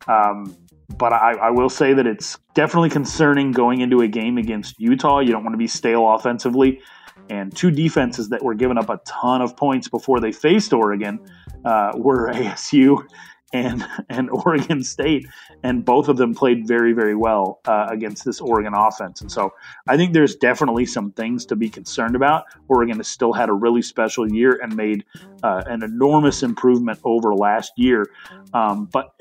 [0.08, 0.54] Um,
[0.96, 5.20] but I, I, will say that it's definitely concerning going into a game against Utah.
[5.20, 6.80] You don't want to be stale offensively.
[7.28, 11.20] And two defenses that were giving up a ton of points before they faced Oregon
[11.64, 13.06] uh, were ASU
[13.52, 15.26] and and Oregon State,
[15.62, 19.20] and both of them played very very well uh, against this Oregon offense.
[19.20, 19.52] And so
[19.86, 22.44] I think there's definitely some things to be concerned about.
[22.68, 25.04] Oregon has still had a really special year and made
[25.42, 28.10] uh, an enormous improvement over last year.
[28.52, 29.12] Um, but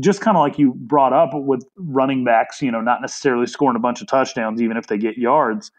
[0.00, 3.76] just kind of like you brought up with running backs, you know, not necessarily scoring
[3.76, 5.70] a bunch of touchdowns, even if they get yards.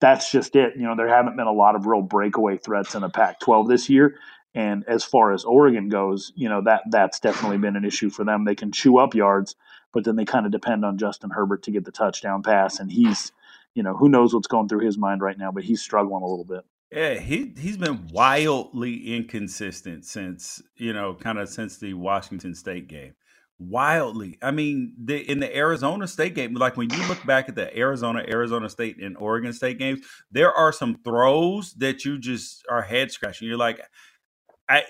[0.00, 0.74] That's just it.
[0.76, 3.68] You know, there haven't been a lot of real breakaway threats in the Pac 12
[3.68, 4.18] this year.
[4.54, 8.24] And as far as Oregon goes, you know that that's definitely been an issue for
[8.24, 8.44] them.
[8.44, 9.54] They can chew up yards,
[9.92, 12.90] but then they kind of depend on Justin Herbert to get the touchdown pass, and
[12.90, 13.32] he's,
[13.74, 16.26] you know, who knows what's going through his mind right now, but he's struggling a
[16.26, 16.64] little bit.
[16.90, 22.88] Yeah, he he's been wildly inconsistent since you know, kind of since the Washington State
[22.88, 23.14] game.
[23.60, 27.54] Wildly, I mean, the in the Arizona State game, like when you look back at
[27.54, 30.00] the Arizona, Arizona State, and Oregon State games,
[30.32, 33.46] there are some throws that you just are head scratching.
[33.46, 33.80] You're like,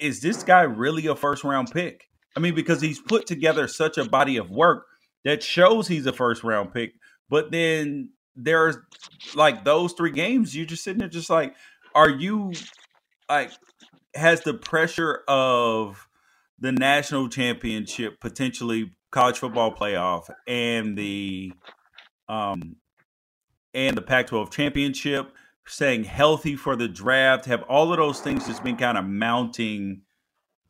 [0.00, 2.04] is this guy really a first round pick?
[2.36, 4.86] I mean, because he's put together such a body of work
[5.24, 6.92] that shows he's a first round pick.
[7.28, 8.76] But then there's
[9.34, 11.54] like those three games, you're just sitting there, just like,
[11.94, 12.52] are you
[13.28, 13.52] like,
[14.14, 16.06] has the pressure of
[16.58, 21.52] the national championship, potentially college football playoff, and the
[22.28, 22.76] um
[23.72, 25.32] and the Pac-12 championship
[25.66, 30.02] staying healthy for the draft, have all of those things just been kind of mounting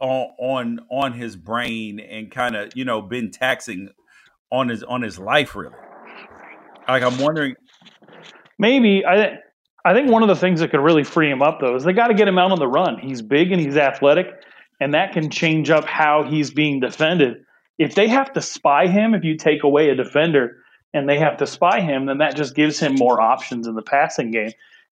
[0.01, 3.91] on on on his brain and kind of you know been taxing
[4.51, 5.75] on his on his life really.
[6.89, 7.55] Like I'm wondering,
[8.59, 9.39] maybe I
[9.85, 11.93] I think one of the things that could really free him up though is they
[11.93, 12.99] got to get him out on the run.
[12.99, 14.27] He's big and he's athletic,
[14.81, 17.45] and that can change up how he's being defended.
[17.79, 20.59] If they have to spy him, if you take away a defender
[20.93, 23.83] and they have to spy him, then that just gives him more options in the
[23.83, 24.51] passing game.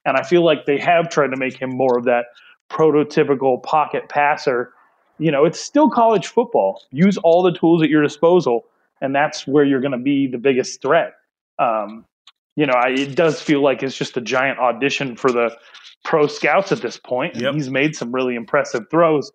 [0.09, 2.27] And I feel like they have tried to make him more of that
[2.71, 4.73] prototypical pocket passer.
[5.19, 6.83] You know, it's still college football.
[6.91, 8.65] Use all the tools at your disposal,
[9.01, 11.15] and that's where you're going to be the biggest threat.
[11.59, 12.05] Um,
[12.57, 15.57] you know, I, it does feel like it's just a giant audition for the
[16.05, 17.37] pro scouts at this point.
[17.37, 17.55] Yep.
[17.55, 19.31] He's made some really impressive throws,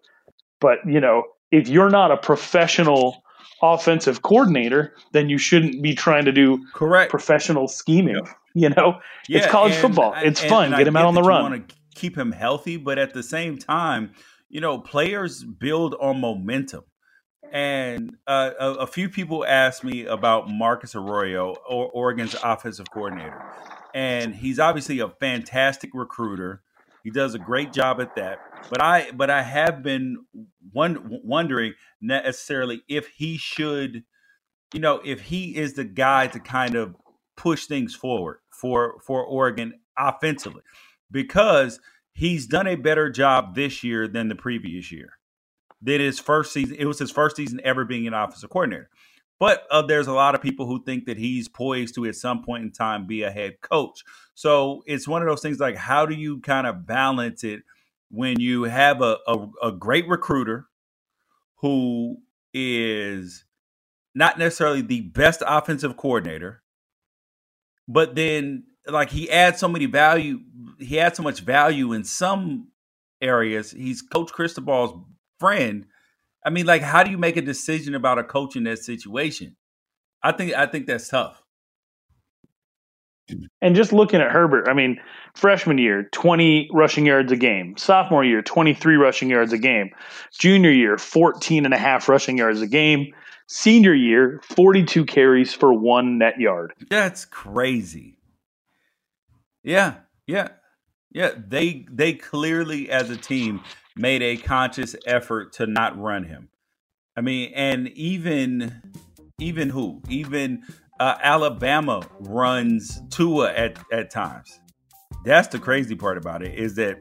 [0.59, 3.23] but you know, if you're not a professional
[3.61, 8.15] offensive coordinator, then you shouldn't be trying to do correct professional scheming.
[8.15, 8.27] Yep.
[8.55, 10.13] You know, yeah, it's college and, football.
[10.15, 10.65] It's and, fun.
[10.67, 11.41] And get him out on the run.
[11.51, 14.11] Want to keep him healthy, but at the same time,
[14.47, 16.83] you know, players build on momentum.
[17.51, 23.43] And uh, a, a, few people asked me about Marcus Arroyo, or Oregon's offensive coordinator,
[23.93, 26.61] and he's obviously a fantastic recruiter.
[27.03, 28.39] He does a great job at that.
[28.69, 30.25] But I, but I have been
[30.71, 34.03] one, wondering necessarily if he should,
[34.73, 36.95] you know, if he is the guy to kind of
[37.35, 40.63] push things forward for for Oregon offensively,
[41.11, 41.79] because
[42.13, 45.13] he's done a better job this year than the previous year
[45.83, 46.77] did his first season.
[46.79, 48.89] It was his first season ever being an offensive coordinator.
[49.39, 52.43] But uh, there's a lot of people who think that he's poised to, at some
[52.43, 54.03] point in time, be a head coach.
[54.33, 57.63] So it's one of those things like, how do you kind of balance it
[58.09, 60.67] when you have a, a, a great recruiter
[61.57, 62.19] who
[62.53, 63.43] is
[64.15, 66.62] not necessarily the best offensive coordinator,
[67.87, 70.39] but then like he adds so many value,
[70.79, 72.69] he adds so much value in some
[73.21, 73.71] areas.
[73.71, 74.93] He's Coach Cristobal's
[75.39, 75.85] friend.
[76.45, 79.55] I mean, like, how do you make a decision about a coach in that situation?
[80.21, 81.41] I think I think that's tough.
[83.61, 84.99] And just looking at Herbert, I mean,
[85.33, 87.77] freshman year, 20 rushing yards a game.
[87.77, 89.91] Sophomore year, 23 rushing yards a game.
[90.37, 93.13] Junior year, 14 and a half rushing yards a game.
[93.47, 96.73] Senior year, 42 carries for one net yard.
[96.89, 98.17] That's crazy.
[99.63, 99.95] Yeah,
[100.27, 100.49] yeah.
[101.11, 103.61] Yeah, they they clearly as a team
[103.95, 106.49] made a conscious effort to not run him.
[107.15, 108.81] I mean, and even
[109.39, 110.01] even who?
[110.09, 110.63] Even
[110.99, 114.59] uh, Alabama runs Tua at at times.
[115.23, 116.97] That's the crazy part about it is that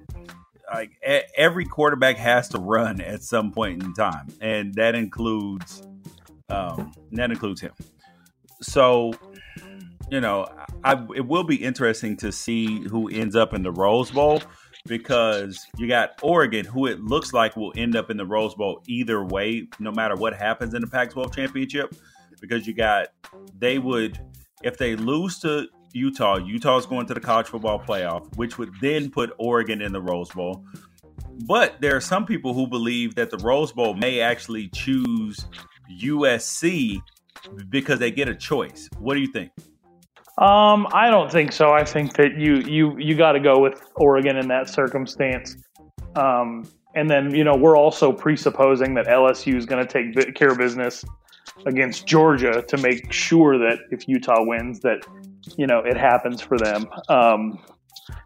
[0.73, 0.93] like
[1.37, 5.83] every quarterback has to run at some point in time, and that includes
[6.49, 7.73] um, that includes him.
[8.61, 9.13] So,
[10.11, 10.47] you know,
[10.85, 14.43] I, it will be interesting to see who ends up in the Rose Bowl
[14.87, 18.83] because you got Oregon, who it looks like will end up in the Rose Bowl
[18.87, 21.95] either way, no matter what happens in the Pac 12 championship.
[22.41, 23.09] Because you got,
[23.59, 24.19] they would,
[24.65, 29.11] if they lose to Utah, Utah's going to the college football playoff, which would then
[29.11, 30.65] put Oregon in the Rose Bowl.
[31.47, 35.47] But there are some people who believe that the Rose Bowl may actually choose
[36.01, 37.01] USC
[37.69, 38.89] because they get a choice.
[38.99, 39.51] What do you think?
[40.39, 41.73] Um, I don't think so.
[41.73, 45.57] I think that you you you got to go with Oregon in that circumstance.
[46.17, 50.49] Um, and then you know we're also presupposing that LSU is going to take care
[50.49, 51.05] of business
[51.67, 55.07] against Georgia to make sure that if Utah wins, that
[55.57, 56.87] you know it happens for them.
[57.09, 57.59] Um,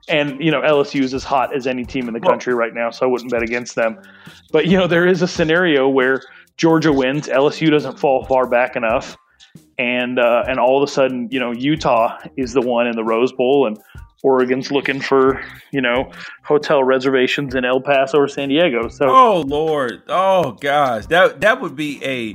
[0.08, 2.90] and you know LSU is as hot as any team in the country right now,
[2.90, 4.00] so I wouldn't bet against them.
[4.52, 6.22] But you know there is a scenario where
[6.56, 9.16] Georgia wins, LSU doesn't fall far back enough
[9.78, 13.04] and uh, and all of a sudden, you know, Utah is the one in the
[13.04, 13.78] Rose Bowl, and
[14.22, 15.42] Oregon's looking for
[15.72, 16.10] you know
[16.44, 18.88] hotel reservations in El Paso or San Diego.
[18.88, 22.34] So, oh lord, oh gosh, that that would be a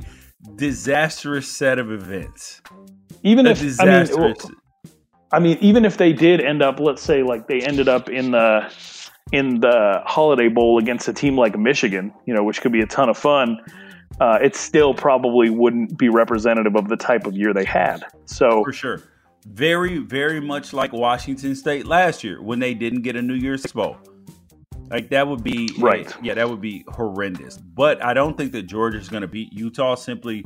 [0.56, 2.62] disastrous set of events.
[3.22, 4.16] Even a if disastrous.
[4.16, 4.50] I mean, well,
[5.32, 8.30] I mean, even if they did end up, let's say, like they ended up in
[8.30, 8.72] the
[9.32, 12.86] in the Holiday Bowl against a team like Michigan, you know, which could be a
[12.86, 13.58] ton of fun
[14.20, 18.04] uh, it still probably wouldn't be representative of the type of year they had.
[18.26, 19.02] So for sure,
[19.46, 23.66] very very much like Washington State last year when they didn't get a New Year's
[23.66, 23.96] Bowl.
[24.90, 26.12] Like that would be right.
[26.22, 27.56] Yeah, that would be horrendous.
[27.56, 29.94] But I don't think that Georgia's going to beat Utah.
[29.94, 30.44] Simply,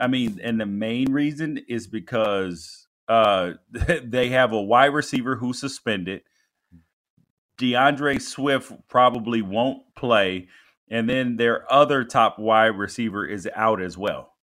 [0.00, 3.52] I mean, and the main reason is because uh,
[4.04, 6.22] they have a wide receiver who's suspended.
[7.58, 10.48] D'Andre Swift probably won't play
[10.88, 14.34] and then their other top wide receiver is out as well.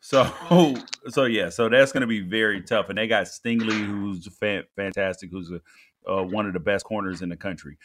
[0.00, 0.30] So,
[1.08, 2.88] so yeah, so that's going to be very tough.
[2.88, 4.28] And they got Stingley, who's
[4.76, 5.60] fantastic, who's a,
[6.10, 7.78] uh, one of the best corners in the country.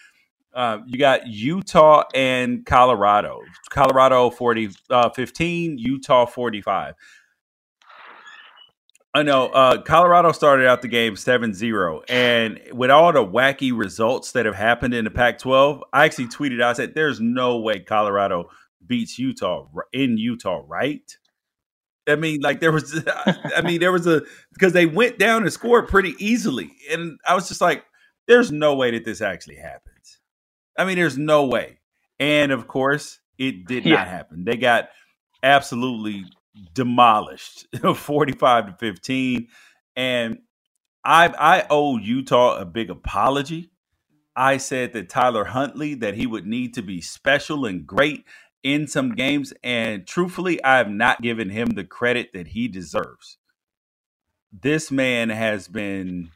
[0.53, 3.39] Uh, you got Utah and Colorado.
[3.69, 6.93] Colorado 40, uh, 15, Utah 45.
[9.13, 12.01] I know uh, Colorado started out the game 7 0.
[12.07, 16.27] And with all the wacky results that have happened in the Pac 12, I actually
[16.27, 18.49] tweeted, I said, there's no way Colorado
[18.85, 21.03] beats Utah in Utah, right?
[22.07, 23.03] I mean, like there was,
[23.55, 24.21] I mean, there was a,
[24.53, 26.71] because they went down and scored pretty easily.
[26.89, 27.83] And I was just like,
[28.27, 30.19] there's no way that this actually happens.
[30.77, 31.79] I mean, there's no way.
[32.17, 33.97] And of course, it did yeah.
[33.97, 34.45] not happen.
[34.45, 34.89] They got
[35.43, 36.25] absolutely
[36.73, 39.47] demolished 45 to 15
[39.95, 40.39] and
[41.03, 43.71] I I owe Utah a big apology.
[44.35, 48.25] I said that Tyler Huntley that he would need to be special and great
[48.63, 53.37] in some games and truthfully I have not given him the credit that he deserves.
[54.51, 56.31] This man has been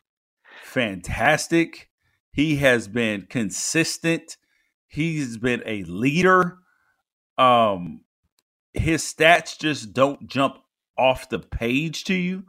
[0.63, 1.89] fantastic.
[2.33, 4.37] He has been consistent.
[4.87, 6.59] He's been a leader.
[7.37, 8.01] Um
[8.77, 10.59] his stats just don't jump
[10.97, 12.43] off the page to you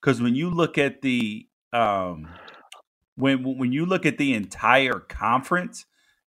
[0.00, 2.28] because when you look at the um,
[3.16, 5.84] when when you look at the entire conference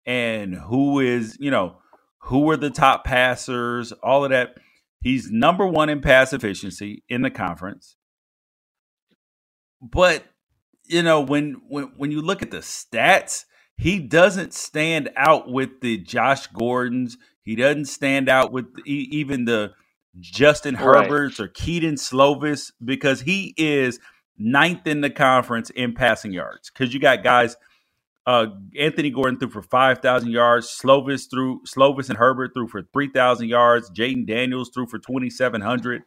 [0.05, 1.77] and who is you know
[2.19, 4.55] who are the top passers, all of that,
[5.01, 7.95] he's number one in pass efficiency in the conference.
[9.81, 10.23] But
[10.85, 13.45] you know when when when you look at the stats,
[13.77, 17.17] he doesn't stand out with the Josh Gordons.
[17.43, 19.73] He doesn't stand out with even the
[20.19, 21.09] Justin right.
[21.09, 23.99] Herberts or Kedon Slovis because he is
[24.37, 26.69] ninth in the conference in passing yards.
[26.69, 27.57] Because you got guys,
[28.25, 28.47] uh,
[28.79, 33.09] Anthony Gordon threw for five thousand yards, Slovis threw Slovis and Herbert threw for three
[33.09, 36.03] thousand yards, Jayden Daniels threw for twenty seven hundred.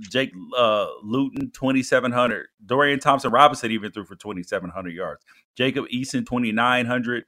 [0.00, 2.48] Jake uh, Luton, 2,700.
[2.66, 5.24] Dorian Thompson Robinson even threw for 2,700 yards.
[5.56, 7.24] Jacob Eason, 2,900.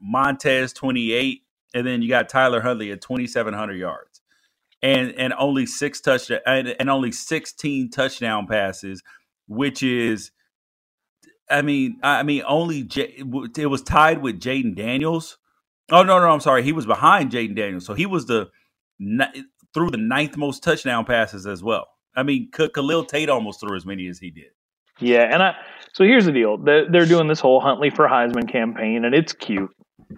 [0.00, 1.42] Montez, 28.
[1.74, 4.20] And then you got Tyler Huntley at 2,700 yards.
[4.82, 9.00] And and only six touchdown and, and only 16 touchdown passes,
[9.46, 10.32] which is,
[11.48, 13.14] I mean, I mean, only J,
[13.56, 15.38] it was tied with Jayden Daniels.
[15.92, 18.50] Oh no, no, I'm sorry, he was behind Jayden Daniels, so he was the
[19.72, 21.86] threw the ninth most touchdown passes as well.
[22.14, 24.50] I mean, Khalil Tate almost threw as many as he did.
[25.00, 25.54] Yeah, and I
[25.92, 29.70] so here's the deal: they're doing this whole Huntley for Heisman campaign, and it's cute.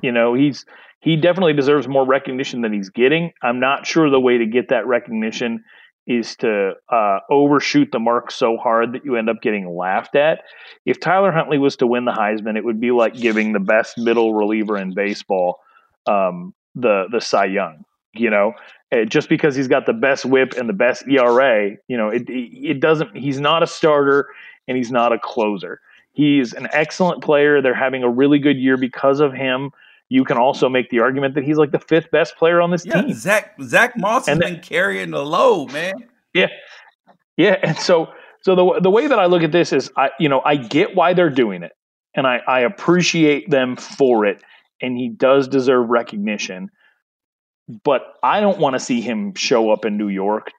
[0.02, 0.64] You know, he's
[1.05, 3.34] he definitely deserves more recognition than he's getting.
[3.42, 5.62] I'm not sure the way to get that recognition
[6.07, 10.44] is to uh, overshoot the mark so hard that you end up getting laughed at.
[10.86, 13.98] If Tyler Huntley was to win the Heisman, it would be like giving the best
[13.98, 15.61] middle reliever in baseball
[16.07, 17.84] um, the the Cy Young.
[18.14, 18.55] You know,
[18.90, 22.22] uh, just because he's got the best WHIP and the best ERA, you know, it,
[22.28, 24.28] it doesn't, he's not a starter
[24.68, 25.80] and he's not a closer.
[26.12, 27.61] He's an excellent player.
[27.61, 29.72] They're having a really good year because of him.
[30.14, 32.84] You can also make the argument that he's like the fifth best player on this
[32.84, 32.92] team.
[32.94, 33.12] yeah, team.
[33.14, 35.94] Zach Zach Moss has been carrying the load, man.
[36.32, 36.48] Yeah,
[37.36, 37.56] yeah.
[37.62, 38.08] And so,
[38.42, 40.94] so the the way that I look at this is, I you know, I get
[40.94, 41.72] why they're doing it,
[42.14, 44.42] and I I appreciate them for it,
[44.80, 46.70] and he does deserve recognition
[47.82, 50.50] but I don't want to see him show up in New York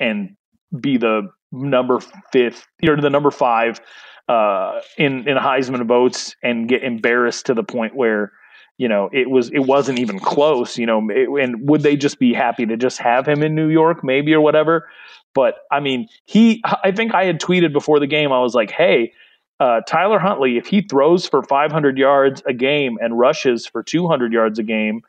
[0.00, 0.36] and
[0.80, 2.00] be the number
[2.32, 3.80] fifth or the number five
[4.28, 8.32] uh, in in Heisman votes and get embarrassed to the point where
[8.78, 10.78] you know it was it wasn't even close.
[10.78, 13.68] You know, it, and would they just be happy to just have him in New
[13.68, 14.88] York, maybe or whatever?
[15.34, 16.62] But I mean, he.
[16.82, 18.32] I think I had tweeted before the game.
[18.32, 19.12] I was like, hey.
[19.60, 24.32] Uh, Tyler Huntley, if he throws for 500 yards a game and rushes for 200
[24.32, 25.00] yards a game,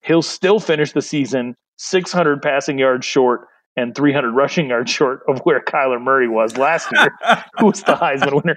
[0.00, 5.40] he'll still finish the season 600 passing yards short and 300 rushing yards short of
[5.40, 7.14] where Kyler Murray was last year,
[7.58, 8.56] who was the Heisman winner.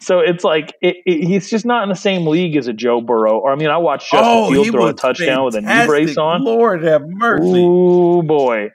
[0.00, 3.00] So it's like it, it, he's just not in the same league as a Joe
[3.00, 3.38] Burrow.
[3.38, 5.54] Or I mean, I watched Justin oh, Fields throw a touchdown fantastic.
[5.54, 6.44] with a knee brace on.
[6.44, 7.64] Lord have mercy!
[7.64, 8.70] Oh boy,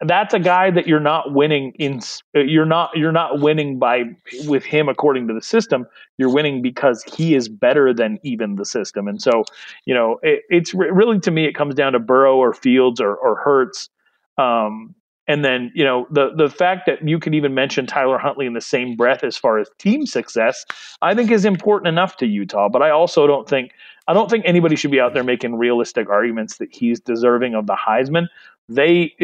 [0.00, 2.00] that's a guy that you're not winning in
[2.34, 4.04] you're not you're not winning by
[4.46, 8.64] with him according to the system you're winning because he is better than even the
[8.64, 9.44] system and so
[9.84, 13.14] you know it, it's really to me it comes down to burrow or fields or,
[13.14, 13.90] or hurts
[14.38, 14.94] um,
[15.30, 18.52] and then you know the the fact that you can even mention tyler huntley in
[18.52, 20.64] the same breath as far as team success
[21.02, 23.72] i think is important enough to utah but i also don't think
[24.08, 27.68] I don't think anybody should be out there making realistic arguments that he's deserving of
[27.68, 28.26] the Heisman
[28.70, 29.14] they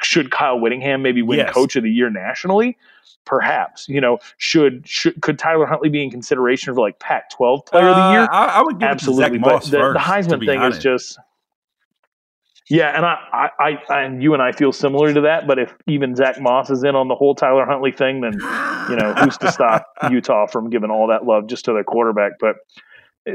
[0.00, 1.52] should Kyle Whittingham maybe win yes.
[1.52, 2.78] Coach of the Year nationally?
[3.24, 7.84] Perhaps you know should should could Tyler Huntley be in consideration for like Pac-12 Player
[7.84, 8.28] uh, of the Year?
[8.30, 10.78] I, I would give absolutely, but the, the, Heisman thing honest.
[10.78, 11.18] is just
[12.72, 15.46] yeah, and I, I, I, and you and I feel similar to that.
[15.46, 18.32] But if even Zach Moss is in on the whole Tyler Huntley thing, then
[18.88, 22.32] you know who's to stop Utah from giving all that love just to their quarterback?
[22.40, 22.56] But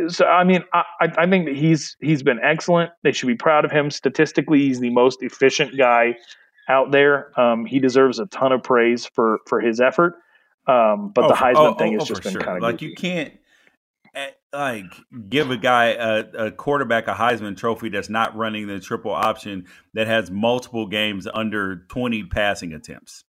[0.07, 2.89] so I mean, I, I think that he's he's been excellent.
[3.03, 3.91] They should be proud of him.
[3.91, 6.15] Statistically, he's the most efficient guy
[6.67, 7.39] out there.
[7.39, 10.15] Um, he deserves a ton of praise for for his effort.
[10.65, 12.41] Um, but oh, the Heisman oh, thing oh, has just been sure.
[12.41, 12.89] kind of like goofy.
[12.89, 13.37] you can't eh,
[14.53, 14.85] like
[15.29, 19.65] give a guy a, a, quarterback a Heisman trophy that's not running the triple option
[19.93, 23.23] that has multiple games under 20 passing attempts.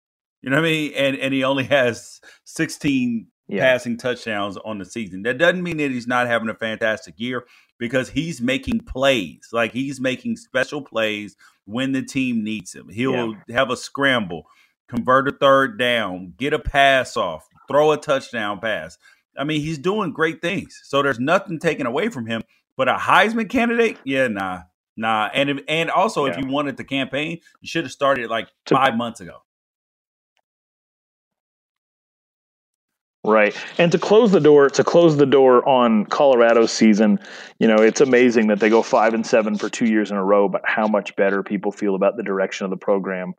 [0.42, 0.92] You know what I mean?
[0.94, 3.62] And and he only has 16 yeah.
[3.62, 5.22] passing touchdowns on the season.
[5.22, 7.46] That doesn't mean that he's not having a fantastic year
[7.78, 9.48] because he's making plays.
[9.52, 12.88] Like he's making special plays when the team needs him.
[12.88, 13.56] He'll yeah.
[13.56, 14.46] have a scramble,
[14.88, 18.98] convert a third down, get a pass off, throw a touchdown pass.
[19.38, 20.80] I mean, he's doing great things.
[20.84, 22.42] So there's nothing taken away from him.
[22.76, 24.62] But a Heisman candidate, yeah, nah,
[24.96, 25.30] nah.
[25.32, 26.32] And if, and also, yeah.
[26.32, 29.38] if you wanted the campaign, you should have started like five months ago.
[33.24, 33.56] Right.
[33.76, 37.18] And to close the door, to close the door on Colorado's season,
[37.58, 40.24] you know, it's amazing that they go five and seven for two years in a
[40.24, 43.34] row, but how much better people feel about the direction of the program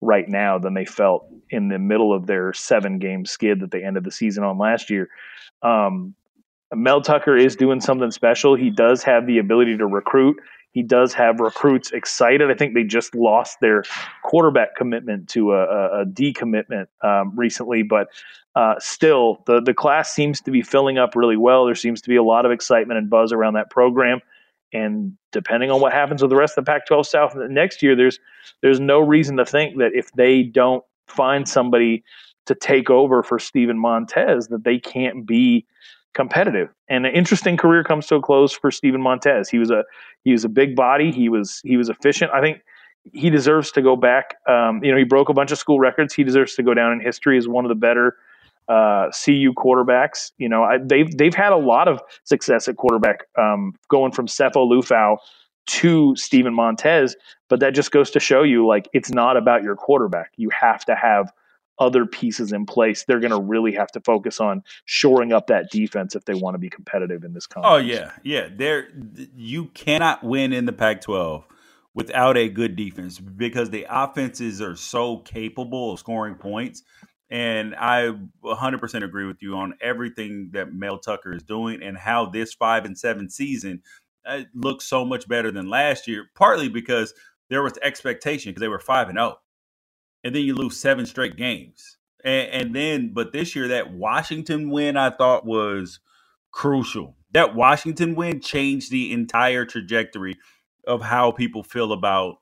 [0.00, 3.84] right now than they felt in the middle of their seven game skid that they
[3.84, 5.08] ended the season on last year.
[5.62, 6.14] Um,
[6.72, 8.54] Mel Tucker is doing something special.
[8.54, 10.36] He does have the ability to recruit.
[10.72, 12.48] He does have recruits excited.
[12.48, 13.82] I think they just lost their
[14.22, 18.08] quarterback commitment to a, a, a decommitment um, recently, but
[18.54, 21.66] uh, still, the the class seems to be filling up really well.
[21.66, 24.20] There seems to be a lot of excitement and buzz around that program.
[24.72, 28.18] And depending on what happens with the rest of the Pac-12 South next year, there's
[28.62, 32.04] there's no reason to think that if they don't find somebody
[32.46, 35.66] to take over for Steven Montez, that they can't be
[36.14, 36.68] competitive.
[36.88, 39.48] And an interesting career comes to a close for Steven Montez.
[39.48, 39.84] He was a
[40.24, 41.12] he was a big body.
[41.12, 42.30] He was he was efficient.
[42.32, 42.62] I think
[43.12, 44.36] he deserves to go back.
[44.46, 46.14] Um, you know, he broke a bunch of school records.
[46.14, 48.16] He deserves to go down in history as one of the better
[48.70, 50.30] uh, CU quarterbacks.
[50.38, 54.26] You know, I, they've they've had a lot of success at quarterback, um, going from
[54.26, 55.16] Sefo Liufau
[55.66, 57.16] to Steven Montez.
[57.48, 60.30] But that just goes to show you, like, it's not about your quarterback.
[60.36, 61.32] You have to have
[61.80, 65.70] other pieces in place, they're going to really have to focus on shoring up that
[65.70, 67.74] defense if they want to be competitive in this conference.
[67.74, 68.48] Oh yeah, yeah.
[68.54, 68.88] There,
[69.34, 71.42] you cannot win in the Pac-12
[71.94, 76.82] without a good defense because the offenses are so capable of scoring points.
[77.30, 78.12] And I
[78.44, 82.84] 100% agree with you on everything that Mel Tucker is doing and how this five
[82.86, 83.82] and seven season
[84.26, 86.26] uh, looks so much better than last year.
[86.36, 87.14] Partly because
[87.50, 89.18] there was expectation because they were five and.
[89.18, 89.36] Oh
[90.24, 91.96] and then you lose seven straight games.
[92.24, 96.00] And, and, then, but this year, that Washington win I thought was
[96.52, 97.16] crucial.
[97.32, 100.36] That Washington win changed the entire trajectory
[100.86, 102.36] of how people feel about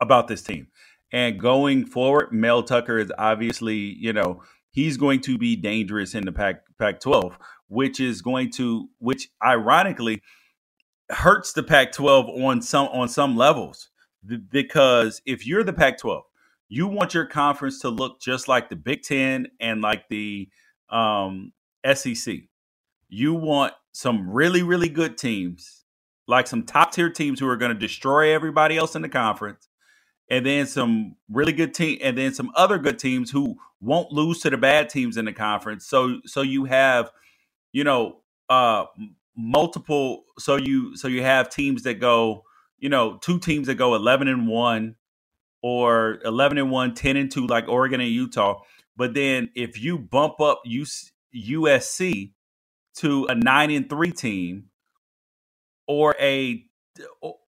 [0.00, 0.68] about this team.
[1.12, 6.24] And going forward, Mel Tucker is obviously, you know, he's going to be dangerous in
[6.24, 7.38] the Pac Pac 12,
[7.68, 10.22] which is going to, which ironically
[11.10, 13.90] hurts the Pac 12 on some on some levels.
[14.50, 16.22] Because if you're the Pac 12
[16.72, 20.48] you want your conference to look just like the Big Ten and like the
[20.88, 21.52] um,
[21.92, 22.34] SEC.
[23.10, 25.84] You want some really, really good teams,
[26.26, 29.68] like some top tier teams who are going to destroy everybody else in the conference,
[30.32, 34.40] and then some really good team, and then some other good teams who won't lose
[34.40, 35.86] to the bad teams in the conference.
[35.86, 37.12] So, so you have,
[37.72, 38.86] you know, uh,
[39.36, 40.24] multiple.
[40.40, 42.44] So you, so you have teams that go,
[42.80, 44.96] you know, two teams that go eleven and one
[45.62, 48.62] or 11 and 1, 10 and 2 like Oregon and Utah.
[48.96, 50.62] But then if you bump up
[51.34, 52.32] USC
[52.96, 54.64] to a 9 and 3 team
[55.88, 56.64] or a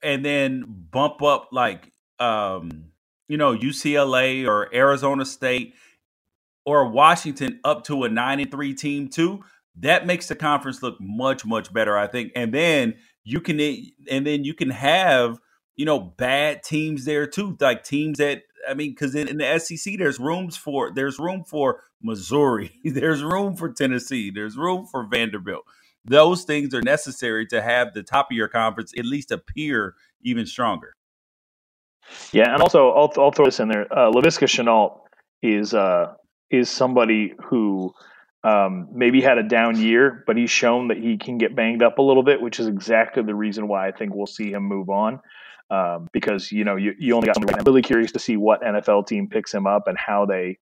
[0.02, 2.86] and then bump up like um
[3.28, 5.74] you know UCLA or Arizona State
[6.64, 9.44] or Washington up to a 9 and 3 team too,
[9.76, 12.32] that makes the conference look much much better I think.
[12.36, 13.60] And then you can
[14.10, 15.38] and then you can have
[15.76, 19.58] you know, bad teams there too, like teams that I mean, because in, in, the
[19.58, 25.06] SEC, there's rooms for there's room for Missouri, there's room for Tennessee, there's room for
[25.06, 25.64] Vanderbilt.
[26.04, 30.46] Those things are necessary to have the top of your conference at least appear even
[30.46, 30.94] stronger.
[32.32, 33.92] Yeah, and also I'll, I'll throw this in there.
[33.92, 35.00] Uh, Laviska Shenault
[35.42, 36.14] is uh,
[36.50, 37.92] is somebody who
[38.42, 41.98] um, maybe had a down year, but he's shown that he can get banged up
[41.98, 44.90] a little bit, which is exactly the reason why I think we'll see him move
[44.90, 45.20] on
[45.70, 47.38] um, because you know you, you only got.
[47.38, 50.58] I'm really curious to see what NFL team picks him up and how they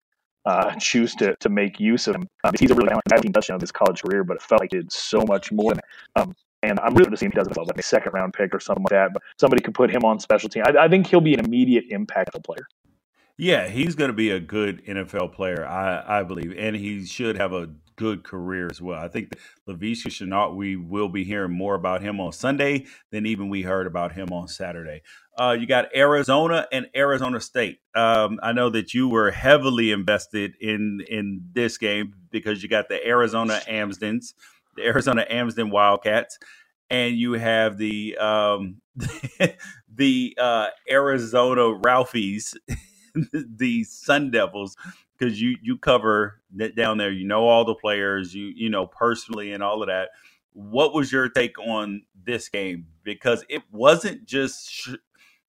[0.44, 2.28] uh, choose to to make use of him.
[2.44, 4.78] Um, he's a really talented touchdown of his college career, but it felt like he
[4.78, 5.74] did so much more.
[5.74, 5.82] Than,
[6.16, 8.54] um, and I'm really to see if he does it like a second round pick
[8.54, 9.12] or something like that.
[9.12, 10.64] But somebody could put him on special team.
[10.66, 12.66] I, I think he'll be an immediate impactful player.
[13.36, 17.38] Yeah, he's going to be a good NFL player, I, I believe, and he should
[17.38, 18.98] have a good career as well.
[18.98, 19.32] I think
[19.68, 23.86] Laviska Shenault, we will be hearing more about him on Sunday than even we heard
[23.86, 25.02] about him on Saturday.
[25.38, 27.80] Uh, you got Arizona and Arizona State.
[27.94, 32.88] Um, I know that you were heavily invested in in this game because you got
[32.88, 34.34] the Arizona Amsdens,
[34.76, 36.38] the Arizona Amsden Wildcats,
[36.90, 38.80] and you have the um,
[39.94, 42.56] the uh, Arizona Ralphies,
[43.32, 44.76] the Sun Devils,
[45.18, 46.40] because you you cover
[46.76, 47.12] down there.
[47.12, 50.10] You know all the players, you you know personally, and all of that.
[50.52, 52.86] What was your take on this game?
[53.04, 54.94] Because it wasn't just sh-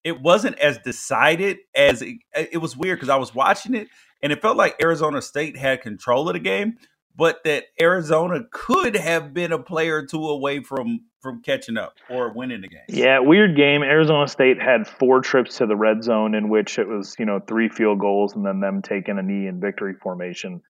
[0.03, 3.87] it wasn't as decided as it, it was weird because I was watching it
[4.21, 6.77] and it felt like Arizona State had control of the game,
[7.15, 11.93] but that Arizona could have been a player or two away from from catching up
[12.09, 12.81] or winning the game.
[12.89, 13.83] Yeah, weird game.
[13.83, 17.39] Arizona State had four trips to the red zone in which it was, you know,
[17.39, 20.61] three field goals and then them taking a knee in victory formation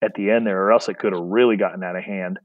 [0.00, 2.38] at the end there, or else it could have really gotten out of hand.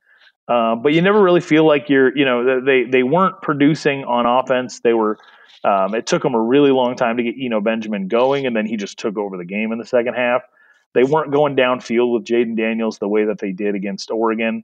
[0.48, 4.26] Uh, but you never really feel like you're, you know, they they weren't producing on
[4.26, 4.82] offense.
[4.82, 5.18] They were.
[5.66, 8.66] Um, it took them a really long time to get Eno Benjamin going, and then
[8.66, 10.42] he just took over the game in the second half.
[10.94, 14.64] They weren't going downfield with Jayden Daniels the way that they did against Oregon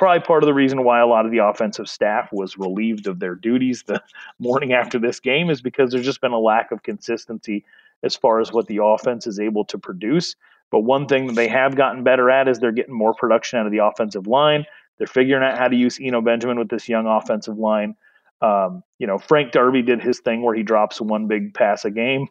[0.00, 3.20] probably part of the reason why a lot of the offensive staff was relieved of
[3.20, 4.02] their duties the
[4.38, 7.62] morning after this game is because there's just been a lack of consistency
[8.02, 10.36] as far as what the offense is able to produce.
[10.70, 13.66] But one thing that they have gotten better at is they're getting more production out
[13.66, 14.64] of the offensive line.
[14.96, 17.94] They're figuring out how to use Eno Benjamin with this young offensive line.
[18.40, 21.90] Um, you know, Frank Darby did his thing where he drops one big pass a
[21.90, 22.26] game.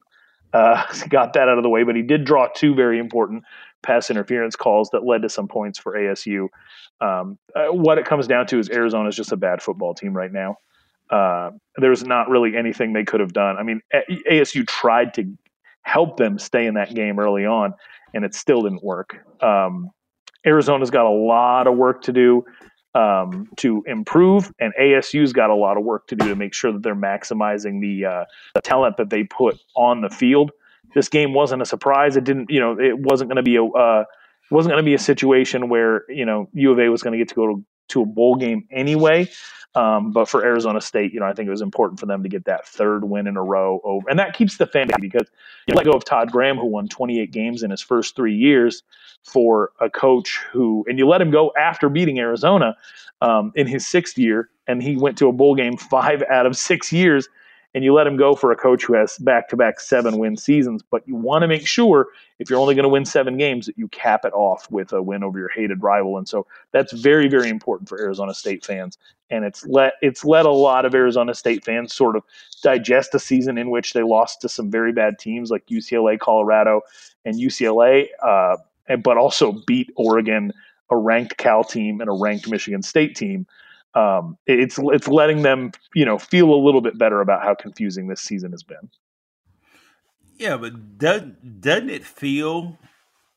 [0.54, 3.44] Uh, got that out of the way, but he did draw two very important
[3.82, 6.48] pass interference calls that led to some points for ASU.
[7.02, 10.14] Um, uh, what it comes down to is Arizona is just a bad football team
[10.14, 10.58] right now.
[11.10, 13.58] Uh, there's not really anything they could have done.
[13.58, 13.82] I mean,
[14.30, 15.26] ASU tried to
[15.82, 17.74] help them stay in that game early on,
[18.14, 19.26] and it still didn't work.
[19.42, 19.90] Um,
[20.46, 22.46] Arizona's got a lot of work to do
[22.96, 26.72] um, to improve, and ASU's got a lot of work to do to make sure
[26.72, 28.26] that they're maximizing the, uh,
[28.56, 30.52] the talent that they put on the field
[30.94, 32.18] this game wasn't a surprise.
[32.18, 34.06] It didn't, you know, it wasn't going to be a, uh,
[34.52, 37.18] wasn't going to be a situation where you know U of A was going to
[37.18, 39.30] get to go to, to a bowl game anyway.
[39.76, 42.30] Um, but for Arizona State, you know, I think it was important for them to
[42.30, 45.28] get that third win in a row over, and that keeps the fan because
[45.68, 48.82] you let go of Todd Graham, who won 28 games in his first three years,
[49.24, 52.76] for a coach who, and you let him go after beating Arizona
[53.22, 56.58] um, in his sixth year, and he went to a bowl game five out of
[56.58, 57.30] six years
[57.76, 60.38] and you let him go for a coach who has back to back seven win
[60.38, 60.82] seasons.
[60.82, 62.08] But you want to make sure
[62.40, 65.02] if you're only going to win seven games that you cap it off with a
[65.02, 66.18] win over your hated rival.
[66.18, 68.98] And so that's very, very important for Arizona State fans.
[69.30, 72.24] And it's let it's let a lot of Arizona State fans sort of
[72.64, 76.82] digest a season in which they lost to some very bad teams like UCLA, Colorado,
[77.26, 78.58] and UCLA, uh,
[79.04, 80.52] but also beat Oregon,
[80.90, 83.46] a ranked Cal team, and a ranked Michigan State team
[83.96, 88.08] um, it's it's letting them you know feel a little bit better about how confusing
[88.08, 88.90] this season has been.
[90.38, 91.24] Yeah, but does,
[91.60, 92.78] doesn't it feel,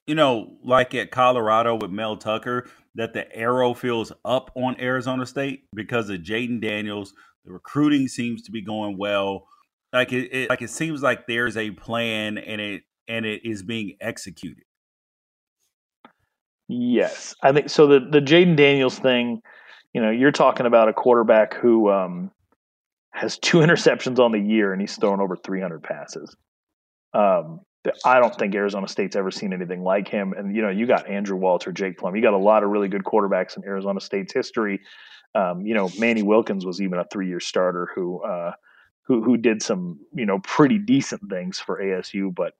[0.07, 5.27] you know, like at Colorado with Mel Tucker, that the arrow feels up on Arizona
[5.27, 7.13] State because of Jayden Daniels?
[7.45, 9.49] The recruiting seems to be going well.
[9.93, 13.65] Like it, it, like it seems like there's a plan and it and it is
[13.65, 14.63] being executed.
[16.69, 17.89] Yes, I think so.
[17.89, 19.43] The the Jayden Daniels thing
[19.93, 22.31] you know, you're talking about a quarterback who um,
[23.11, 26.35] has two interceptions on the year and he's thrown over 300 passes.
[27.15, 27.61] Um,
[28.05, 30.33] I don't think Arizona State's ever seen anything like him.
[30.37, 32.15] And you know, you got Andrew Walter, Jake Plum.
[32.15, 34.81] You got a lot of really good quarterbacks in Arizona State's history.
[35.35, 38.53] Um, you know, Manny Wilkins was even a three-year starter who uh,
[39.03, 42.33] who who did some you know pretty decent things for ASU.
[42.33, 42.53] But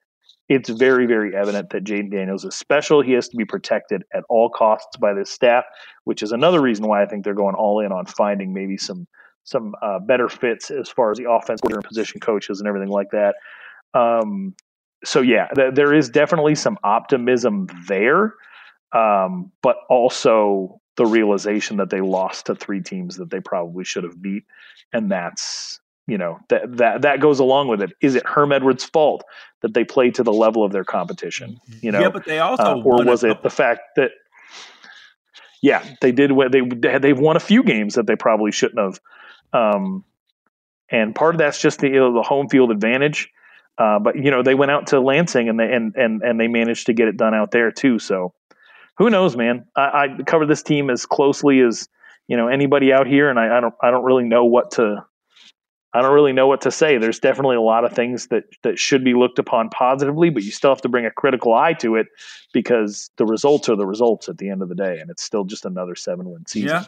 [0.49, 3.01] it's very, very evident that Jayden Daniels is special.
[3.01, 5.65] He has to be protected at all costs by this staff,
[6.05, 9.07] which is another reason why I think they're going all in on finding maybe some
[9.45, 13.11] some uh, better fits as far as the offense and position coaches and everything like
[13.11, 13.35] that.
[13.93, 14.55] Um,
[15.05, 18.35] so yeah, th- there is definitely some optimism there,
[18.93, 24.05] um, but also the realization that they lost to three teams that they probably should
[24.05, 24.45] have beat,
[24.93, 25.81] and that's
[26.13, 27.93] you know that that that goes along with it.
[28.03, 29.25] Is it Herm Edwards' fault
[29.63, 31.59] that they played to the level of their competition?
[31.81, 34.11] You know, yeah, but they also uh, or was it the fact that
[35.63, 39.01] yeah they did what they they've won a few games that they probably shouldn't have,
[39.55, 40.05] um,
[40.91, 43.31] and part of that's just the you know, the home field advantage.
[43.79, 46.47] Uh, but you know they went out to Lansing and they and and and they
[46.47, 47.99] managed to get it done out there too.
[47.99, 48.35] So
[48.99, 49.65] who knows, man?
[49.75, 49.81] I,
[50.19, 51.89] I cover this team as closely as
[52.29, 55.07] you know anybody out here, and I, I don't I don't really know what to
[55.95, 56.97] I don't really know what to say.
[56.97, 60.51] There's definitely a lot of things that that should be looked upon positively, but you
[60.51, 62.07] still have to bring a critical eye to it
[62.53, 65.45] because the results are the results at the end of the day, and it's still
[65.45, 66.69] just another seven win season.
[66.69, 66.85] Yeah,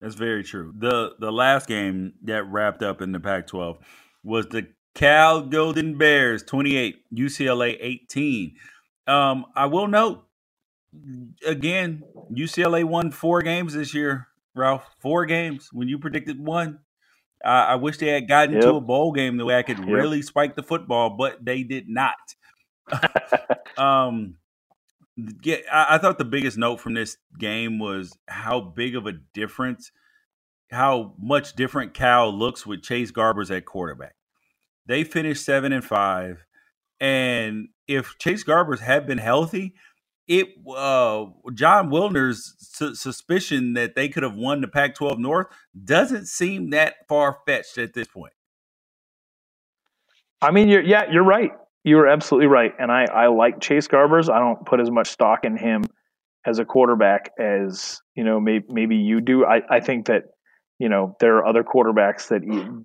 [0.00, 0.72] that's very true.
[0.76, 3.78] the The last game that wrapped up in the Pac-12
[4.24, 8.56] was the Cal Golden Bears 28, UCLA 18.
[9.06, 10.26] Um, I will note
[11.46, 12.02] again,
[12.32, 14.28] UCLA won four games this year.
[14.54, 16.80] Ralph, four games when you predicted one.
[17.44, 18.62] Uh, I wish they had gotten yep.
[18.62, 19.88] to a bowl game the way I could yep.
[19.88, 22.14] really spike the football, but they did not.
[23.78, 24.36] um,
[25.42, 29.12] yeah, I, I, thought the biggest note from this game was how big of a
[29.34, 29.90] difference,
[30.70, 34.14] how much different Cal looks with Chase Garbers at quarterback.
[34.86, 36.44] They finished seven and five,
[37.00, 39.74] and if Chase Garbers had been healthy,
[40.28, 45.46] it uh, Jon Wilner's su- suspicion that they could have won the Pac-12 North
[45.84, 48.32] doesn't seem that far fetched at this point.
[50.42, 51.52] I mean, you're, yeah, you're right.
[51.84, 54.28] You're absolutely right, and I I like Chase Garbers.
[54.28, 55.84] I don't put as much stock in him
[56.44, 59.44] as a quarterback as you know maybe maybe you do.
[59.44, 60.24] I I think that
[60.80, 62.42] you know there are other quarterbacks that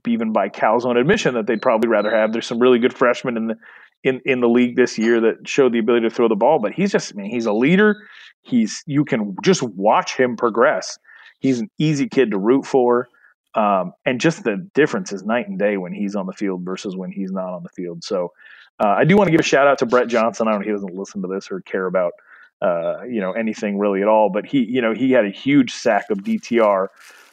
[0.08, 2.32] even by Cal's own admission that they'd probably rather have.
[2.32, 3.56] There's some really good freshmen in the
[4.04, 6.60] in in the league this year that showed the ability to throw the ball.
[6.60, 8.08] But he's just, I mean, he's a leader.
[8.42, 10.98] He's you can just watch him progress.
[11.40, 13.08] He's an easy kid to root for,
[13.56, 16.96] um, and just the difference is night and day when he's on the field versus
[16.96, 18.04] when he's not on the field.
[18.04, 18.32] So
[18.80, 20.48] uh, I do want to give a shout out to Brett Johnson.
[20.48, 22.14] I don't know he doesn't listen to this or care about
[22.62, 25.74] uh, you know anything really at all, but he you know he had a huge
[25.74, 26.88] sack of DTR.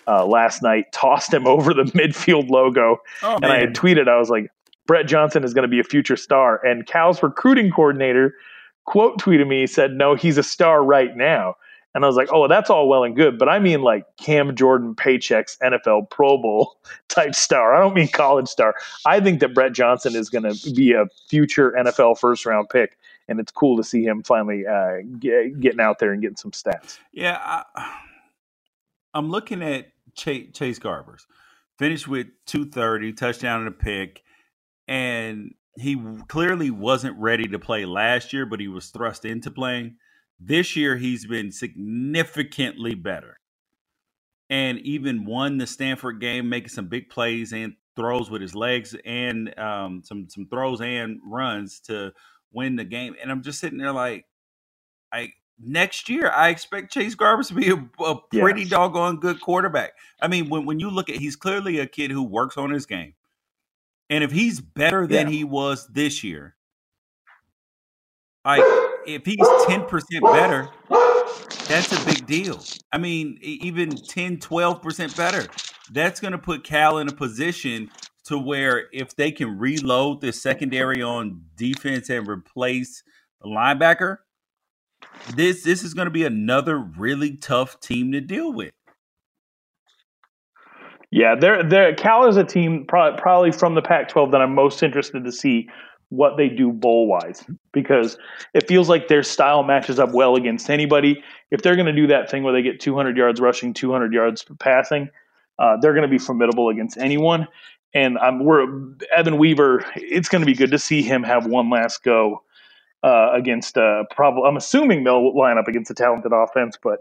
[0.06, 4.16] Uh, last night, tossed him over the midfield logo, oh, and I had tweeted, I
[4.18, 4.50] was like,
[4.88, 6.64] Brett Johnson is going to be a future star.
[6.66, 8.34] And Cal's recruiting coordinator
[8.86, 11.54] quote tweeted me, said, No, he's a star right now.
[11.94, 14.54] And I was like, oh, that's all well and good, but I mean like Cam
[14.54, 16.76] Jordan paychecks NFL Pro Bowl
[17.08, 17.74] type star.
[17.74, 18.74] I don't mean college star.
[19.06, 22.98] I think that Brett Johnson is going to be a future NFL first round pick,
[23.26, 26.50] and it's cool to see him finally uh, get, getting out there and getting some
[26.50, 26.98] stats.
[27.10, 27.38] Yeah,
[27.74, 27.98] I,
[29.14, 31.22] am looking at Chase, Chase Garbers.
[31.78, 34.22] Finished with 230, touchdown and a pick
[34.88, 35.96] and he
[36.28, 39.96] clearly wasn't ready to play last year, but he was thrust into playing.
[40.40, 43.38] This year, he's been significantly better,
[44.48, 48.96] and even won the Stanford game, making some big plays and throws with his legs,
[49.04, 52.12] and um, some some throws and runs to
[52.52, 53.14] win the game.
[53.20, 54.26] And I'm just sitting there like,
[55.12, 58.70] I next year I expect Chase Garbers to be a, a pretty yes.
[58.70, 59.90] doggone good quarterback.
[60.20, 62.86] I mean, when when you look at, he's clearly a kid who works on his
[62.86, 63.14] game
[64.10, 65.32] and if he's better than yeah.
[65.32, 66.56] he was this year,
[68.44, 68.62] like
[69.06, 69.88] if he's 10%
[70.32, 70.68] better,
[71.68, 72.62] that's a big deal.
[72.92, 75.46] I mean, even 10, 12% better,
[75.92, 77.90] that's going to put Cal in a position
[78.24, 83.02] to where if they can reload the secondary on defense and replace
[83.40, 84.18] the linebacker,
[85.34, 88.72] this this is going to be another really tough team to deal with.
[91.10, 95.24] Yeah, they're, they're Cal is a team probably, from the Pac-12 that I'm most interested
[95.24, 95.68] to see
[96.10, 98.16] what they do bowl wise because
[98.54, 101.22] it feels like their style matches up well against anybody.
[101.50, 104.44] If they're going to do that thing where they get 200 yards rushing, 200 yards
[104.58, 105.10] passing,
[105.58, 107.46] uh, they're going to be formidable against anyone.
[107.94, 108.66] And I'm, we're
[109.14, 109.84] Evan Weaver.
[109.96, 112.42] It's going to be good to see him have one last go
[113.02, 113.76] uh, against.
[113.76, 117.00] Uh, probably, I'm assuming they'll line up against a talented offense, but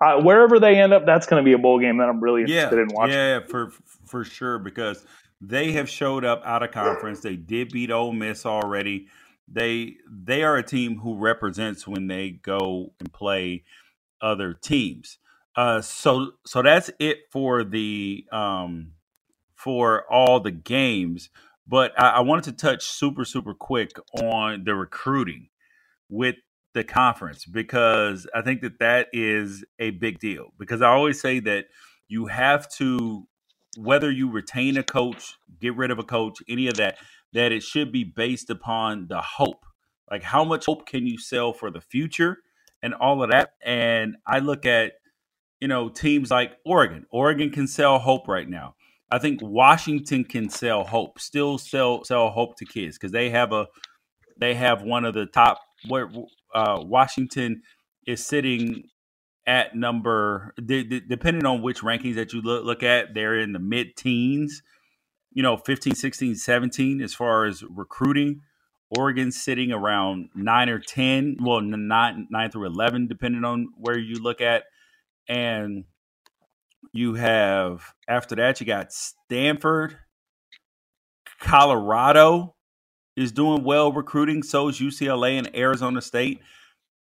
[0.00, 2.42] uh, wherever they end up, that's going to be a bowl game that I'm really
[2.42, 3.14] interested yeah, in watching.
[3.14, 3.70] Yeah, for
[4.06, 5.04] for sure because
[5.40, 7.20] they have showed up out of conference.
[7.20, 9.08] They did beat Ole Miss already.
[9.50, 13.64] They they are a team who represents when they go and play
[14.20, 15.18] other teams.
[15.56, 18.92] Uh, so so that's it for the um,
[19.56, 21.30] for all the games.
[21.66, 23.92] But I, I wanted to touch super super quick
[24.22, 25.48] on the recruiting
[26.08, 26.36] with
[26.78, 30.52] the conference because I think that that is a big deal.
[30.58, 31.66] Because I always say that
[32.08, 33.26] you have to,
[33.76, 36.98] whether you retain a coach, get rid of a coach, any of that,
[37.32, 39.66] that it should be based upon the hope.
[40.10, 42.38] Like how much hope can you sell for the future
[42.80, 43.50] and all of that.
[43.62, 44.92] And I look at,
[45.60, 47.06] you know, teams like Oregon.
[47.10, 48.76] Oregon can sell hope right now.
[49.10, 53.52] I think Washington can sell hope, still sell sell hope to kids because they have
[53.52, 53.66] a
[54.38, 56.08] they have one of the top where
[56.54, 57.62] uh, Washington
[58.06, 58.84] is sitting
[59.46, 63.96] at number, depending on which rankings that you look, look at, they're in the mid
[63.96, 64.62] teens,
[65.32, 68.42] you know, 15, 16, 17 as far as recruiting.
[68.96, 74.16] Oregon sitting around nine or 10, well, nine, nine through 11, depending on where you
[74.16, 74.64] look at.
[75.28, 75.84] And
[76.92, 79.98] you have, after that, you got Stanford
[81.40, 82.54] Colorado
[83.18, 84.42] is doing well recruiting.
[84.42, 86.40] So is UCLA and Arizona State.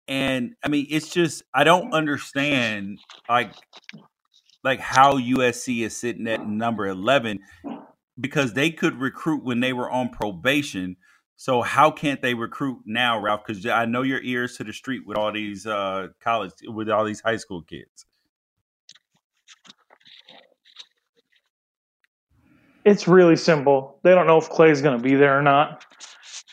[0.09, 3.55] And I mean, it's just I don't understand like
[4.65, 7.41] like how USC is sitting at number eleven
[8.19, 10.97] because they could recruit when they were on probation.
[11.37, 13.43] So how can't they recruit now, Ralph?
[13.47, 17.05] Because I know your ears to the street with all these uh, college, with all
[17.05, 18.05] these high school kids.
[22.85, 23.99] It's really simple.
[24.03, 25.85] They don't know if Clay's going to be there or not,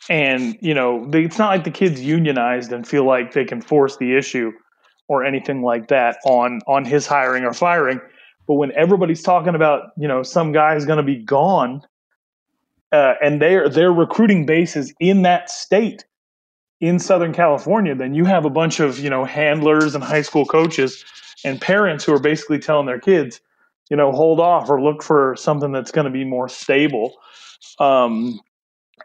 [0.09, 3.61] and you know they, it's not like the kids unionized and feel like they can
[3.61, 4.51] force the issue
[5.07, 8.01] or anything like that on on his hiring or firing.
[8.47, 11.81] But when everybody's talking about you know some guy's going to be gone
[12.91, 16.05] uh, and their their recruiting base is in that state
[16.79, 20.45] in Southern California, then you have a bunch of you know handlers and high school
[20.45, 21.03] coaches
[21.43, 23.41] and parents who are basically telling their kids,
[23.89, 27.15] you know, hold off or look for something that's going to be more stable.
[27.79, 28.39] Um,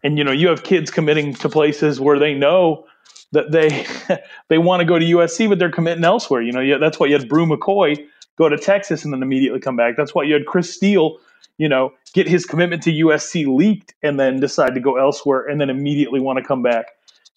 [0.02, 2.84] and you know, you have kids committing to places where they know
[3.32, 3.86] that they
[4.48, 6.42] they want to go to USC, but they're committing elsewhere.
[6.42, 8.04] You know, that's why you had Bru McCoy
[8.36, 9.96] go to Texas and then immediately come back.
[9.96, 11.18] That's why you had Chris Steele
[11.58, 15.60] you know, get his commitment to USC leaked and then decide to go elsewhere and
[15.60, 16.86] then immediately want to come back.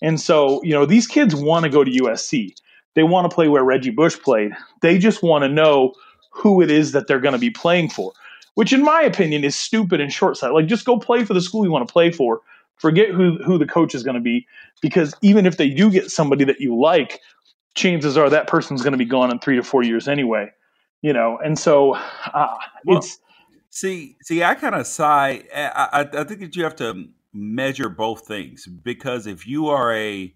[0.02, 2.54] And so, you know, these kids want to go to USC.
[2.96, 4.52] They want to play where Reggie Bush played.
[4.82, 5.94] They just want to know
[6.36, 8.12] who it is that they're going to be playing for,
[8.56, 10.54] which, in my opinion, is stupid and short sighted.
[10.54, 12.42] Like, just go play for the school you want to play for.
[12.78, 14.46] Forget who, who the coach is going to be,
[14.82, 17.22] because even if they do get somebody that you like,
[17.74, 20.52] chances are that person's going to be gone in three to four years anyway.
[21.02, 21.94] You know, and so
[22.34, 23.20] uh, well, it's
[23.76, 25.44] See, see, I kind of sigh.
[25.54, 29.94] I, I, I think that you have to measure both things because if you are
[29.94, 30.34] a,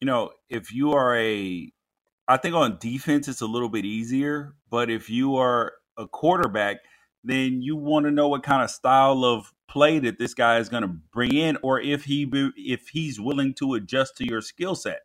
[0.00, 1.70] you know, if you are a,
[2.28, 6.78] I think on defense it's a little bit easier, but if you are a quarterback,
[7.24, 10.68] then you want to know what kind of style of play that this guy is
[10.68, 14.74] going to bring in, or if he if he's willing to adjust to your skill
[14.74, 15.00] set.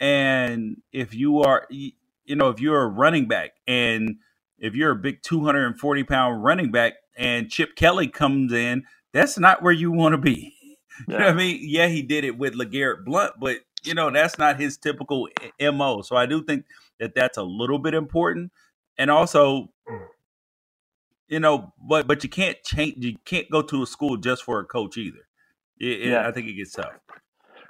[0.00, 4.16] And if you are, you know, if you're a running back and
[4.58, 9.62] if you're a big 240 pound running back and Chip Kelly comes in, that's not
[9.62, 10.54] where you want to be.
[10.54, 10.66] Yeah.
[11.08, 11.58] You know what I mean?
[11.62, 15.28] Yeah, he did it with LeGarrette Blunt, but you know that's not his typical
[15.60, 16.02] mo.
[16.02, 16.64] So I do think
[16.98, 18.52] that that's a little bit important,
[18.98, 19.70] and also,
[21.28, 23.04] you know, but but you can't change.
[23.04, 25.26] You can't go to a school just for a coach either.
[25.78, 26.28] It, yeah.
[26.28, 26.92] I think it gets tough.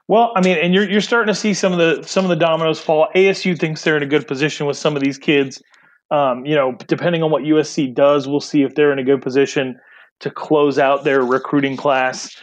[0.09, 2.37] Well, I mean, and you're you're starting to see some of the some of the
[2.37, 3.09] dominoes fall.
[3.15, 5.63] ASU thinks they're in a good position with some of these kids
[6.11, 9.23] um, you know, depending on what USC does, we'll see if they're in a good
[9.23, 9.79] position
[10.21, 12.37] to close out their recruiting class.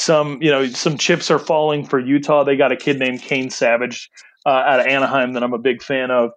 [0.00, 2.44] Some, you know, some chips are falling for Utah.
[2.44, 4.10] They got a kid named Kane Savage
[4.46, 6.30] uh, out of Anaheim that I'm a big fan of.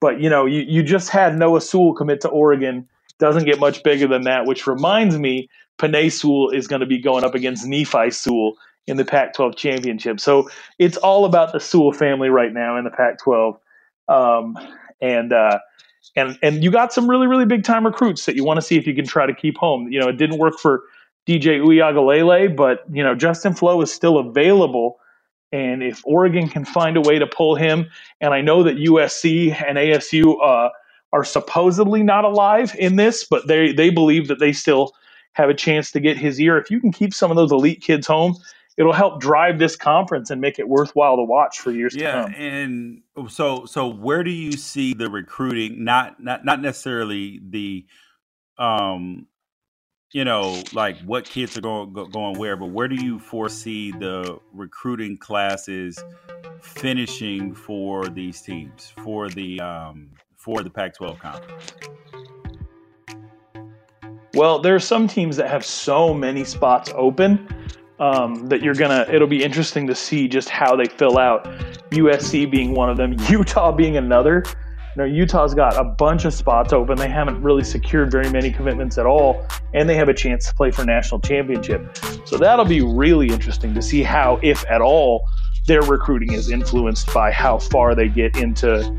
[0.00, 2.88] But you know, you, you just had Noah Sewell commit to Oregon.
[3.18, 4.46] Doesn't get much bigger than that.
[4.46, 8.54] Which reminds me, Penei Sewell is going to be going up against Nephi Sewell
[8.86, 10.20] in the Pac-12 championship.
[10.20, 13.58] So it's all about the Sewell family right now in the Pac-12.
[14.08, 14.56] Um,
[15.00, 15.58] and uh,
[16.16, 18.76] and and you got some really really big time recruits that you want to see
[18.76, 19.90] if you can try to keep home.
[19.90, 20.82] You know, it didn't work for
[21.28, 24.98] DJ Uiagalelei, but you know Justin Flowe is still available,
[25.52, 27.90] and if Oregon can find a way to pull him,
[28.20, 30.70] and I know that USC and ASU uh,
[31.12, 34.94] are supposedly not alive in this, but they they believe that they still
[35.34, 36.56] have a chance to get his ear.
[36.56, 38.34] If you can keep some of those elite kids home,
[38.78, 42.22] it'll help drive this conference and make it worthwhile to watch for years yeah, to
[42.22, 42.34] come.
[42.34, 45.84] and so so where do you see the recruiting?
[45.84, 47.84] Not not not necessarily the,
[48.56, 49.26] um,
[50.12, 54.38] you know, like what kids are going going where, but where do you foresee the
[54.52, 56.02] recruiting classes
[56.60, 61.72] finishing for these teams for the um for the Pac-12 conference?
[64.34, 67.48] Well, there are some teams that have so many spots open
[67.98, 69.06] um, that you're gonna.
[69.10, 71.44] It'll be interesting to see just how they fill out.
[71.90, 74.44] USC being one of them, Utah being another.
[74.98, 76.98] Know, Utah's got a bunch of spots open.
[76.98, 80.54] They haven't really secured very many commitments at all, and they have a chance to
[80.56, 81.96] play for national championship.
[82.24, 85.28] So that'll be really interesting to see how, if at all,
[85.66, 88.92] their recruiting is influenced by how far they get into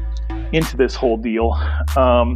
[0.54, 1.52] into this whole deal.
[1.98, 2.34] Um,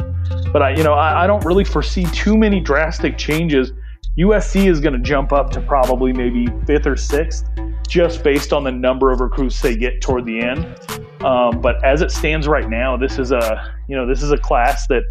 [0.51, 3.71] but I, you know, I, I don't really foresee too many drastic changes
[4.17, 7.45] USC is going to jump up to probably maybe fifth or sixth,
[7.87, 10.65] just based on the number of recruits they get toward the end.
[11.23, 14.37] Um, but as it stands right now, this is a you know this is a
[14.37, 15.03] class that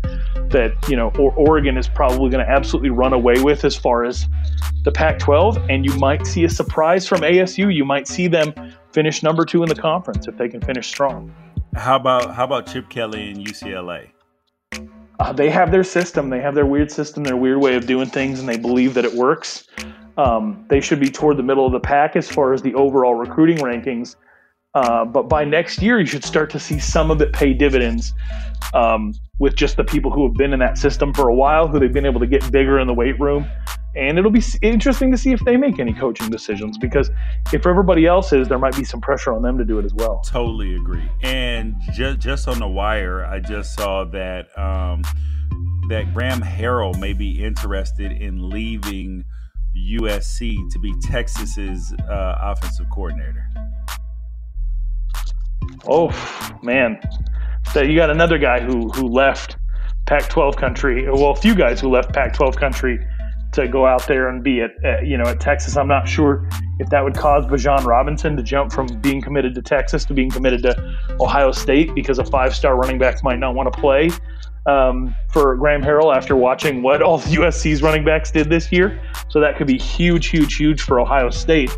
[0.51, 4.27] that you know Oregon is probably going to absolutely run away with as far as
[4.85, 7.75] the Pac-12, and you might see a surprise from ASU.
[7.75, 8.53] You might see them
[8.93, 11.35] finish number two in the conference if they can finish strong.
[11.75, 14.12] How about how about Chip Kelly and UCLA?
[15.23, 16.31] Uh, they have their system.
[16.31, 19.05] They have their weird system, their weird way of doing things, and they believe that
[19.05, 19.69] it works.
[20.17, 23.15] Um, they should be toward the middle of the pack as far as the overall
[23.15, 24.17] recruiting rankings.
[24.75, 28.13] Uh, but by next year, you should start to see some of it pay dividends
[28.75, 31.79] um, with just the people who have been in that system for a while, who
[31.79, 33.47] they've been able to get bigger in the weight room.
[33.95, 37.11] And it'll be interesting to see if they make any coaching decisions because
[37.53, 39.93] if everybody else is, there might be some pressure on them to do it as
[39.93, 40.21] well.
[40.21, 41.09] Totally agree.
[41.23, 45.03] And just just on the wire, I just saw that um,
[45.89, 49.25] that Graham Harrell may be interested in leaving
[49.77, 53.47] USC to be Texas's uh, offensive coordinator.
[55.87, 56.99] Oh man,
[57.73, 59.57] so you got another guy who who left
[60.07, 61.09] Pac-12 country.
[61.11, 63.05] Well, a few guys who left Pac-12 country
[63.53, 65.77] to go out there and be at, at, you know at Texas.
[65.77, 66.49] I'm not sure
[66.79, 70.31] if that would cause Bijan Robinson to jump from being committed to Texas to being
[70.31, 74.11] committed to Ohio State because a five-star running back might not want to play
[74.67, 79.01] um, for Graham Harrell after watching what all the USC's running backs did this year.
[79.29, 81.71] So that could be huge, huge, huge for Ohio State.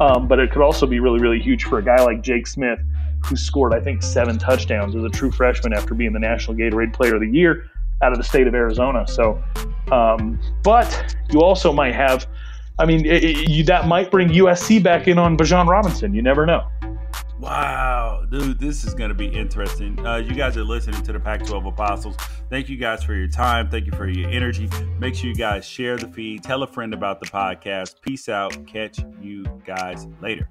[0.00, 2.78] Um, but it could also be really, really huge for a guy like Jake Smith,
[3.24, 6.94] who scored I think seven touchdowns as a true freshman after being the National Gatorade
[6.94, 7.70] Player of the Year
[8.02, 9.06] out of the state of Arizona.
[9.06, 9.42] So,
[9.92, 12.26] um, but you also might have,
[12.78, 16.14] I mean, it, it, you, that might bring USC back in on Bijan Robinson.
[16.14, 16.66] You never know.
[17.40, 19.98] Wow, dude, this is going to be interesting.
[20.04, 22.16] Uh, you guys are listening to the Pac 12 Apostles.
[22.50, 23.70] Thank you guys for your time.
[23.70, 24.68] Thank you for your energy.
[24.98, 28.02] Make sure you guys share the feed, tell a friend about the podcast.
[28.02, 28.66] Peace out.
[28.66, 30.50] Catch you guys later.